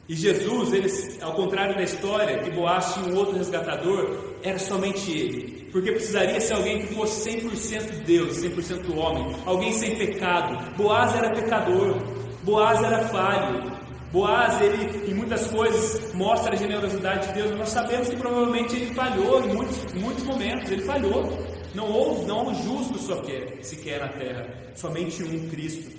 E 0.07 0.15
Jesus, 0.15 0.73
ele, 0.73 0.89
ao 1.21 1.33
contrário 1.33 1.75
da 1.75 1.83
história, 1.83 2.39
que 2.39 2.49
Boaz 2.51 2.93
tinha 2.93 3.05
um 3.05 3.17
outro 3.17 3.37
resgatador, 3.37 4.17
era 4.41 4.57
somente 4.57 5.11
ele. 5.11 5.58
Porque 5.71 5.91
precisaria 5.91 6.41
ser 6.41 6.53
alguém 6.53 6.85
que 6.85 6.93
fosse 6.95 7.29
100% 7.29 8.03
Deus, 8.05 8.37
100% 8.37 8.97
homem, 8.97 9.35
alguém 9.45 9.71
sem 9.71 9.95
pecado. 9.95 10.75
Boaz 10.75 11.15
era 11.15 11.29
pecador, 11.29 11.95
Boaz 12.43 12.81
era 12.83 13.07
falho. 13.09 13.79
Boaz, 14.11 14.59
ele 14.61 15.11
em 15.11 15.13
muitas 15.13 15.45
coisas 15.47 16.11
mostra 16.15 16.53
a 16.53 16.55
generosidade 16.55 17.27
de 17.27 17.33
Deus, 17.35 17.55
nós 17.55 17.69
sabemos 17.69 18.09
que 18.09 18.15
provavelmente 18.15 18.75
ele 18.75 18.93
falhou 18.95 19.43
em 19.43 19.53
muitos, 19.53 19.93
muitos 19.93 20.23
momentos, 20.23 20.71
ele 20.71 20.81
falhou. 20.81 21.47
Não 21.75 21.85
houve, 21.85 22.25
não 22.25 22.45
houve 22.45 22.63
justo 22.63 22.97
sequer, 22.97 23.59
sequer 23.61 23.99
na 23.99 24.07
terra, 24.07 24.47
somente 24.75 25.21
um 25.21 25.47
Cristo. 25.49 25.91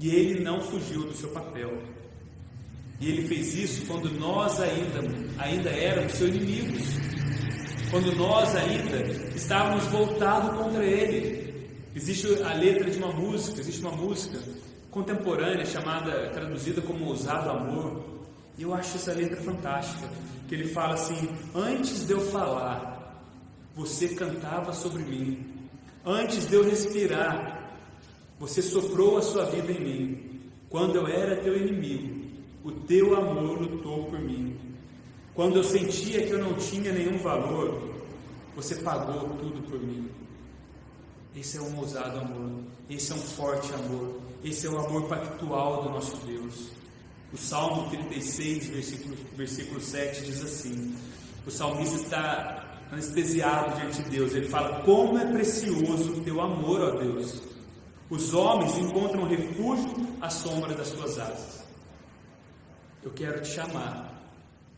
E 0.00 0.12
ele 0.12 0.42
não 0.42 0.60
fugiu 0.60 1.02
do 1.02 1.14
seu 1.14 1.28
papel. 1.28 1.70
E 3.00 3.08
ele 3.08 3.28
fez 3.28 3.54
isso 3.54 3.86
quando 3.86 4.10
nós 4.18 4.60
ainda, 4.60 5.00
ainda 5.38 5.70
éramos 5.70 6.12
seus 6.12 6.30
inimigos. 6.30 6.82
Quando 7.92 8.10
nós 8.16 8.56
ainda 8.56 9.02
estávamos 9.36 9.84
voltados 9.88 10.56
contra 10.56 10.82
ele. 10.82 11.68
Existe 11.94 12.26
a 12.42 12.54
letra 12.54 12.90
de 12.90 12.96
uma 12.96 13.12
música, 13.12 13.60
existe 13.60 13.82
uma 13.82 13.94
música 13.94 14.38
contemporânea 14.90 15.66
chamada, 15.66 16.30
traduzida 16.30 16.80
como 16.80 17.04
Ousado 17.04 17.50
Amor. 17.50 18.02
E 18.56 18.62
eu 18.62 18.72
acho 18.72 18.96
essa 18.96 19.12
letra 19.12 19.36
fantástica. 19.42 20.08
Que 20.48 20.54
ele 20.54 20.68
fala 20.68 20.94
assim: 20.94 21.28
Antes 21.54 22.06
de 22.06 22.14
eu 22.14 22.20
falar, 22.30 23.22
você 23.76 24.08
cantava 24.08 24.72
sobre 24.72 25.02
mim. 25.02 25.44
Antes 26.02 26.48
de 26.48 26.54
eu 26.54 26.64
respirar, 26.64 27.76
você 28.40 28.62
soprou 28.62 29.18
a 29.18 29.22
sua 29.22 29.44
vida 29.44 29.70
em 29.70 29.80
mim. 29.84 30.40
Quando 30.70 30.96
eu 30.96 31.06
era 31.06 31.42
teu 31.42 31.54
inimigo, 31.54 32.24
o 32.64 32.72
teu 32.72 33.14
amor 33.14 33.60
lutou 33.60 34.06
por 34.06 34.18
mim. 34.18 34.71
Quando 35.34 35.56
eu 35.56 35.64
sentia 35.64 36.26
que 36.26 36.32
eu 36.32 36.38
não 36.38 36.54
tinha 36.54 36.92
nenhum 36.92 37.18
valor, 37.18 37.94
você 38.54 38.76
pagou 38.76 39.30
tudo 39.38 39.62
por 39.62 39.80
mim. 39.80 40.10
Esse 41.34 41.56
é 41.56 41.60
um 41.62 41.78
ousado 41.78 42.18
amor, 42.18 42.62
esse 42.90 43.12
é 43.12 43.14
um 43.14 43.18
forte 43.18 43.72
amor, 43.72 44.20
esse 44.44 44.66
é 44.66 44.70
o 44.70 44.78
amor 44.78 45.08
pactual 45.08 45.84
do 45.84 45.90
nosso 45.90 46.16
Deus. 46.26 46.68
O 47.32 47.36
Salmo 47.38 47.88
36, 47.88 48.66
versículo, 48.68 49.16
versículo 49.34 49.80
7 49.80 50.22
diz 50.24 50.42
assim: 50.44 50.94
o 51.46 51.50
salmista 51.50 51.96
está 51.96 52.64
anestesiado 52.92 53.76
diante 53.76 54.02
de 54.02 54.10
Deus. 54.10 54.34
Ele 54.34 54.48
fala: 54.48 54.80
Como 54.82 55.18
é 55.18 55.26
precioso 55.26 56.12
o 56.12 56.20
teu 56.20 56.40
amor, 56.40 56.80
ó 56.80 56.90
Deus. 56.98 57.42
Os 58.08 58.34
homens 58.34 58.76
encontram 58.76 59.24
refúgio 59.24 59.90
à 60.20 60.28
sombra 60.28 60.74
das 60.74 60.90
tuas 60.90 61.18
asas. 61.18 61.64
Eu 63.02 63.10
quero 63.10 63.40
te 63.40 63.48
chamar 63.48 64.11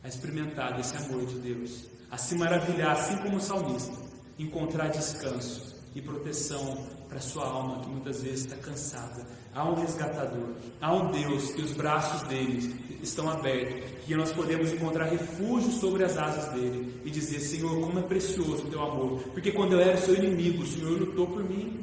a 0.04 0.08
experimentar 0.08 0.76
desse 0.76 0.94
amor 0.98 1.24
de 1.24 1.36
Deus, 1.36 1.86
a 2.10 2.18
se 2.18 2.34
maravilhar, 2.34 2.92
assim 2.92 3.16
como 3.16 3.38
o 3.38 3.40
salmista, 3.40 3.96
encontrar 4.38 4.88
descanso 4.88 5.74
e 5.94 6.02
proteção 6.02 6.86
para 7.08 7.20
sua 7.20 7.46
alma 7.46 7.80
que 7.80 7.88
muitas 7.88 8.22
vezes 8.22 8.44
está 8.44 8.56
cansada. 8.56 9.26
Há 9.54 9.64
um 9.64 9.74
resgatador, 9.74 10.50
há 10.80 10.92
um 10.92 11.10
Deus 11.10 11.52
que 11.52 11.62
os 11.62 11.72
braços 11.72 12.22
dele 12.28 12.98
estão 13.02 13.30
abertos, 13.30 14.04
que 14.04 14.14
nós 14.14 14.30
podemos 14.32 14.72
encontrar 14.72 15.04
refúgio 15.06 15.72
sobre 15.72 16.04
as 16.04 16.18
asas 16.18 16.52
dele 16.52 17.00
e 17.04 17.10
dizer: 17.10 17.40
Senhor, 17.40 17.80
como 17.80 17.98
é 17.98 18.02
precioso 18.02 18.64
o 18.66 18.70
teu 18.70 18.82
amor, 18.82 19.22
porque 19.32 19.52
quando 19.52 19.72
eu 19.72 19.80
era 19.80 19.96
seu 19.96 20.14
inimigo, 20.14 20.64
o 20.64 20.66
Senhor 20.66 20.98
lutou 20.98 21.26
por 21.28 21.42
mim. 21.42 21.80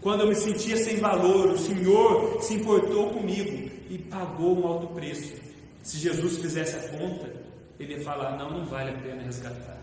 Quando 0.00 0.22
eu 0.22 0.26
me 0.26 0.34
sentia 0.34 0.76
sem 0.76 0.98
valor, 0.98 1.52
o 1.52 1.58
Senhor 1.58 2.42
se 2.42 2.54
importou 2.54 3.10
comigo 3.10 3.70
e 3.88 3.96
pagou 3.96 4.60
um 4.60 4.66
alto 4.66 4.88
preço. 4.88 5.51
Se 5.82 5.98
Jesus 5.98 6.38
fizesse 6.38 6.76
a 6.76 6.88
conta, 6.96 7.32
ele 7.78 7.94
ia 7.94 8.04
falar: 8.04 8.36
não, 8.36 8.50
não 8.50 8.66
vale 8.66 8.90
a 8.90 8.98
pena 8.98 9.22
resgatar. 9.22 9.78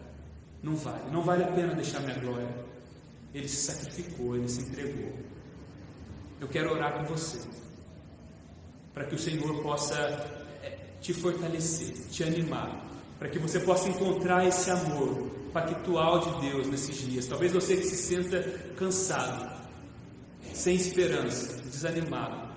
Não 0.61 0.75
vale, 0.75 1.11
não 1.11 1.21
vale 1.21 1.43
a 1.43 1.47
pena 1.47 1.73
deixar 1.73 1.99
minha 2.01 2.17
glória. 2.19 2.49
Ele 3.33 3.47
se 3.47 3.71
sacrificou, 3.71 4.35
ele 4.35 4.47
se 4.47 4.61
entregou. 4.61 5.13
Eu 6.39 6.47
quero 6.47 6.71
orar 6.71 6.93
com 6.97 7.03
você, 7.05 7.39
para 8.93 9.05
que 9.05 9.15
o 9.15 9.19
Senhor 9.19 9.61
possa 9.61 9.97
eh, 10.63 10.77
te 11.01 11.13
fortalecer, 11.13 11.93
te 12.09 12.23
animar, 12.23 12.85
para 13.17 13.29
que 13.29 13.37
você 13.37 13.59
possa 13.59 13.89
encontrar 13.89 14.45
esse 14.45 14.71
amor 14.71 15.29
pactual 15.53 16.19
de 16.19 16.49
Deus 16.49 16.67
nesses 16.67 16.95
dias. 16.97 17.27
Talvez 17.27 17.51
você 17.51 17.75
que 17.75 17.83
se 17.83 17.97
sinta 17.97 18.41
cansado, 18.77 19.49
sem 20.53 20.75
esperança, 20.75 21.61
desanimado, 21.63 22.48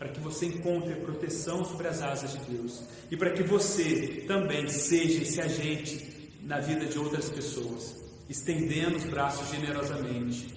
para 0.00 0.08
que 0.08 0.18
você 0.18 0.46
encontre 0.46 0.94
proteção 0.94 1.62
sobre 1.62 1.86
as 1.86 2.00
asas 2.00 2.32
de 2.32 2.38
Deus 2.50 2.82
e 3.10 3.18
para 3.18 3.32
que 3.32 3.42
você 3.42 4.24
também 4.26 4.66
seja 4.66 5.22
esse 5.22 5.38
agente 5.42 6.32
na 6.42 6.58
vida 6.58 6.86
de 6.86 6.98
outras 6.98 7.28
pessoas, 7.28 7.96
estendendo 8.26 8.96
os 8.96 9.04
braços 9.04 9.50
generosamente, 9.50 10.54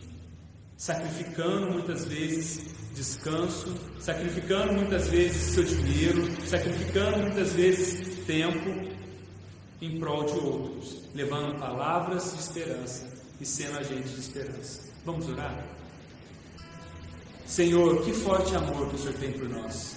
sacrificando 0.78 1.72
muitas 1.72 2.06
vezes 2.06 2.74
descanso, 2.96 3.76
sacrificando 4.00 4.72
muitas 4.72 5.10
vezes 5.10 5.54
seu 5.54 5.64
dinheiro, 5.66 6.26
sacrificando 6.48 7.18
muitas 7.18 7.52
vezes 7.52 8.26
tempo 8.26 8.94
em 9.82 10.00
prol 10.00 10.24
de 10.24 10.40
outros, 10.40 11.04
levando 11.14 11.60
palavras 11.60 12.32
de 12.32 12.40
esperança 12.40 13.12
e 13.42 13.46
sendo 13.46 13.78
agente 13.78 14.08
de 14.08 14.22
esperança. 14.22 14.94
Vamos 15.04 15.28
orar? 15.28 15.73
Senhor, 17.54 18.02
que 18.02 18.12
forte 18.12 18.56
amor 18.56 18.90
que 18.90 18.96
o 18.96 18.98
Senhor 18.98 19.14
tem 19.20 19.32
por 19.32 19.48
nós. 19.48 19.96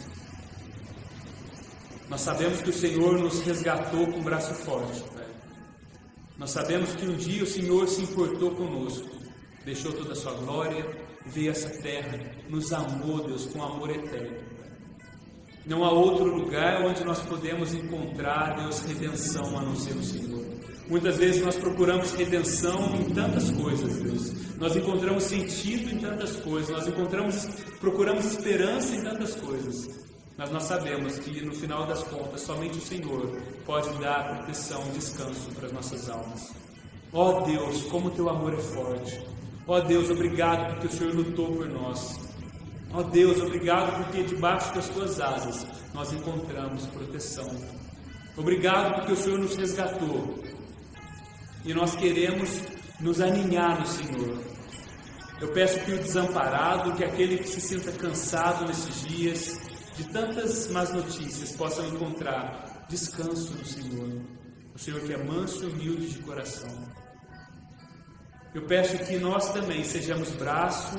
Nós 2.07 2.21
sabemos 2.21 2.61
que 2.61 2.69
o 2.69 2.73
Senhor 2.73 3.19
nos 3.19 3.41
resgatou 3.41 4.07
com 4.09 4.19
um 4.19 4.23
braço 4.23 4.53
forte, 4.57 5.01
Pai. 5.15 5.25
Nós 6.37 6.51
sabemos 6.51 6.95
que 6.95 7.07
um 7.07 7.17
dia 7.17 7.43
o 7.43 7.47
Senhor 7.47 7.89
se 7.89 8.03
importou 8.03 8.51
conosco, 8.51 9.09
deixou 9.65 9.91
toda 9.91 10.13
a 10.13 10.15
sua 10.15 10.35
glória, 10.35 10.85
veio 11.25 11.49
a 11.49 11.53
essa 11.53 11.71
terra, 11.81 12.21
nos 12.47 12.75
amou, 12.75 13.27
Deus, 13.27 13.47
com 13.47 13.63
amor 13.63 13.89
eterno. 13.89 14.37
Não 15.65 15.83
há 15.83 15.91
outro 15.91 16.27
lugar 16.27 16.85
onde 16.85 17.03
nós 17.05 17.21
podemos 17.23 17.73
encontrar, 17.73 18.55
Deus, 18.61 18.81
redenção 18.81 19.59
a 19.59 19.63
não 19.63 19.75
ser 19.75 19.97
o 19.97 20.05
Senhor. 20.05 20.36
Muitas 20.89 21.17
vezes 21.17 21.45
nós 21.45 21.57
procuramos 21.57 22.13
redenção 22.13 22.95
em 22.95 23.13
tantas 23.13 23.51
coisas, 23.51 23.97
Deus. 23.97 24.57
Nós 24.57 24.77
encontramos 24.77 25.25
sentido 25.25 25.93
em 25.93 25.99
tantas 25.99 26.37
coisas, 26.37 26.71
nós 26.71 26.87
encontramos, 26.87 27.45
procuramos 27.81 28.25
esperança 28.25 28.95
em 28.95 29.03
tantas 29.03 29.35
coisas. 29.35 30.07
Mas 30.39 30.51
nós 30.51 30.63
sabemos 30.63 31.19
que 31.19 31.45
no 31.45 31.55
final 31.55 31.87
das 31.87 32.05
contas, 32.05 32.43
somente 32.43 32.79
o 32.79 32.81
Senhor 32.81 33.37
pode 33.65 33.89
dar 33.99 34.37
proteção, 34.37 34.81
descanso 34.93 35.51
para 35.57 35.67
as 35.67 35.73
nossas 35.73 36.09
almas. 36.09 36.53
Ó 37.13 37.39
oh 37.39 37.41
Deus, 37.47 37.83
como 37.85 38.11
teu 38.11 38.29
amor 38.29 38.55
é 38.55 38.59
forte. 38.59 39.27
Ó 39.67 39.79
oh 39.79 39.81
Deus, 39.81 40.09
obrigado 40.09 40.75
porque 40.75 40.87
o 40.87 40.91
Senhor 40.91 41.15
lutou 41.15 41.53
por 41.53 41.69
nós. 41.69 42.21
Ó 42.93 43.01
oh 43.01 43.03
Deus, 43.03 43.41
obrigado 43.41 44.05
porque 44.05 44.23
debaixo 44.23 44.73
das 44.73 44.89
tuas 44.91 45.21
asas 45.21 45.67
nós 45.93 46.13
encontramos 46.13 46.87
proteção. 46.87 47.51
Obrigado 48.37 48.95
porque 48.97 49.13
o 49.13 49.17
Senhor 49.17 49.39
nos 49.39 49.57
resgatou 49.57 50.39
e 51.67 51.75
nós 51.75 51.97
queremos 51.97 52.63
nos 53.01 53.21
aninhar 53.21 53.81
no 53.81 53.87
Senhor. 53.87 54.39
Eu 55.41 55.49
peço 55.49 55.81
que 55.81 55.93
o 55.93 55.99
desamparado, 55.99 56.95
que 56.95 57.05
aquele 57.05 57.39
que 57.39 57.49
se 57.49 57.61
sinta 57.61 57.93
cansado 57.93 58.65
nesses 58.67 59.03
dias 59.03 59.59
de 59.97 60.05
tantas 60.05 60.69
más 60.69 60.93
notícias, 60.93 61.53
possam 61.53 61.87
encontrar 61.89 62.87
descanso 62.89 63.53
no 63.53 63.65
Senhor. 63.65 64.23
O 64.75 64.79
Senhor 64.79 65.01
que 65.01 65.13
é 65.13 65.17
manso 65.17 65.65
e 65.65 65.67
humilde 65.67 66.09
de 66.09 66.19
coração. 66.21 66.71
Eu 68.55 68.63
peço 68.63 68.97
que 68.99 69.19
nós 69.19 69.53
também 69.53 69.85
sejamos 69.85 70.31
braço 70.31 70.97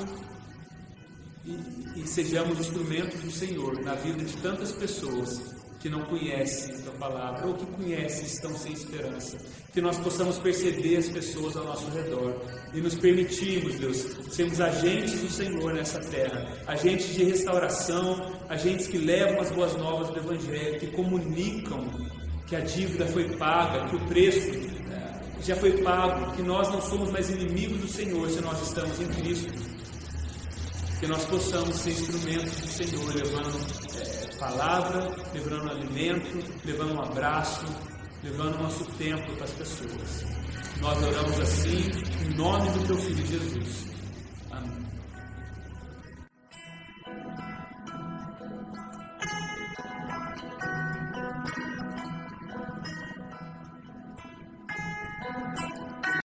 e, 1.44 2.00
e 2.00 2.06
sejamos 2.06 2.60
instrumentos 2.60 3.20
do 3.20 3.30
Senhor 3.30 3.80
na 3.82 3.94
vida 3.94 4.22
de 4.22 4.36
tantas 4.36 4.70
pessoas 4.72 5.57
que 5.80 5.88
não 5.88 6.00
conhecem 6.02 6.74
a 6.74 6.78
tua 6.78 6.92
palavra 6.94 7.46
ou 7.46 7.54
que 7.54 7.66
conhecem 7.66 8.26
estão 8.26 8.56
sem 8.56 8.72
esperança. 8.72 9.38
Que 9.72 9.80
nós 9.80 9.96
possamos 9.98 10.38
perceber 10.38 10.96
as 10.96 11.08
pessoas 11.08 11.56
ao 11.56 11.64
nosso 11.64 11.88
redor 11.90 12.34
e 12.74 12.80
nos 12.80 12.96
permitirmos, 12.96 13.76
Deus, 13.76 13.96
sermos 14.30 14.60
agentes 14.60 15.20
do 15.20 15.30
Senhor 15.30 15.72
nessa 15.72 16.00
terra, 16.00 16.52
agentes 16.66 17.14
de 17.14 17.24
restauração, 17.24 18.32
agentes 18.48 18.88
que 18.88 18.98
levam 18.98 19.40
as 19.40 19.50
boas 19.52 19.76
novas 19.76 20.08
do 20.10 20.18
Evangelho, 20.18 20.80
que 20.80 20.88
comunicam 20.88 21.86
que 22.46 22.56
a 22.56 22.60
dívida 22.60 23.06
foi 23.06 23.36
paga, 23.36 23.88
que 23.88 23.96
o 23.96 24.00
preço 24.06 24.48
eh, 24.48 25.20
já 25.42 25.54
foi 25.54 25.82
pago, 25.82 26.32
que 26.34 26.42
nós 26.42 26.68
não 26.72 26.80
somos 26.80 27.10
mais 27.10 27.30
inimigos 27.30 27.78
do 27.78 27.88
Senhor 27.88 28.28
se 28.30 28.40
nós 28.40 28.60
estamos 28.66 28.98
em 28.98 29.06
Cristo. 29.06 29.68
Que 30.98 31.06
nós 31.06 31.24
possamos 31.26 31.76
ser 31.76 31.90
instrumentos 31.90 32.60
do 32.60 32.66
Senhor, 32.66 33.14
levando 33.14 34.27
palavra, 34.38 35.14
levando 35.34 35.70
alimento, 35.70 36.44
levando 36.64 36.94
um 36.94 37.02
abraço, 37.02 37.66
levando 38.22 38.56
o 38.56 38.62
nosso 38.62 38.84
tempo 38.92 39.34
para 39.34 39.44
as 39.44 39.52
pessoas. 39.52 40.24
Nós 40.80 41.02
oramos 41.02 41.40
assim, 41.40 41.90
em 42.24 42.34
nome 42.36 42.70
do 42.70 42.86
teu 42.86 42.96
filho 42.96 43.26
Jesus. 43.26 43.86
Amém. 44.50 44.88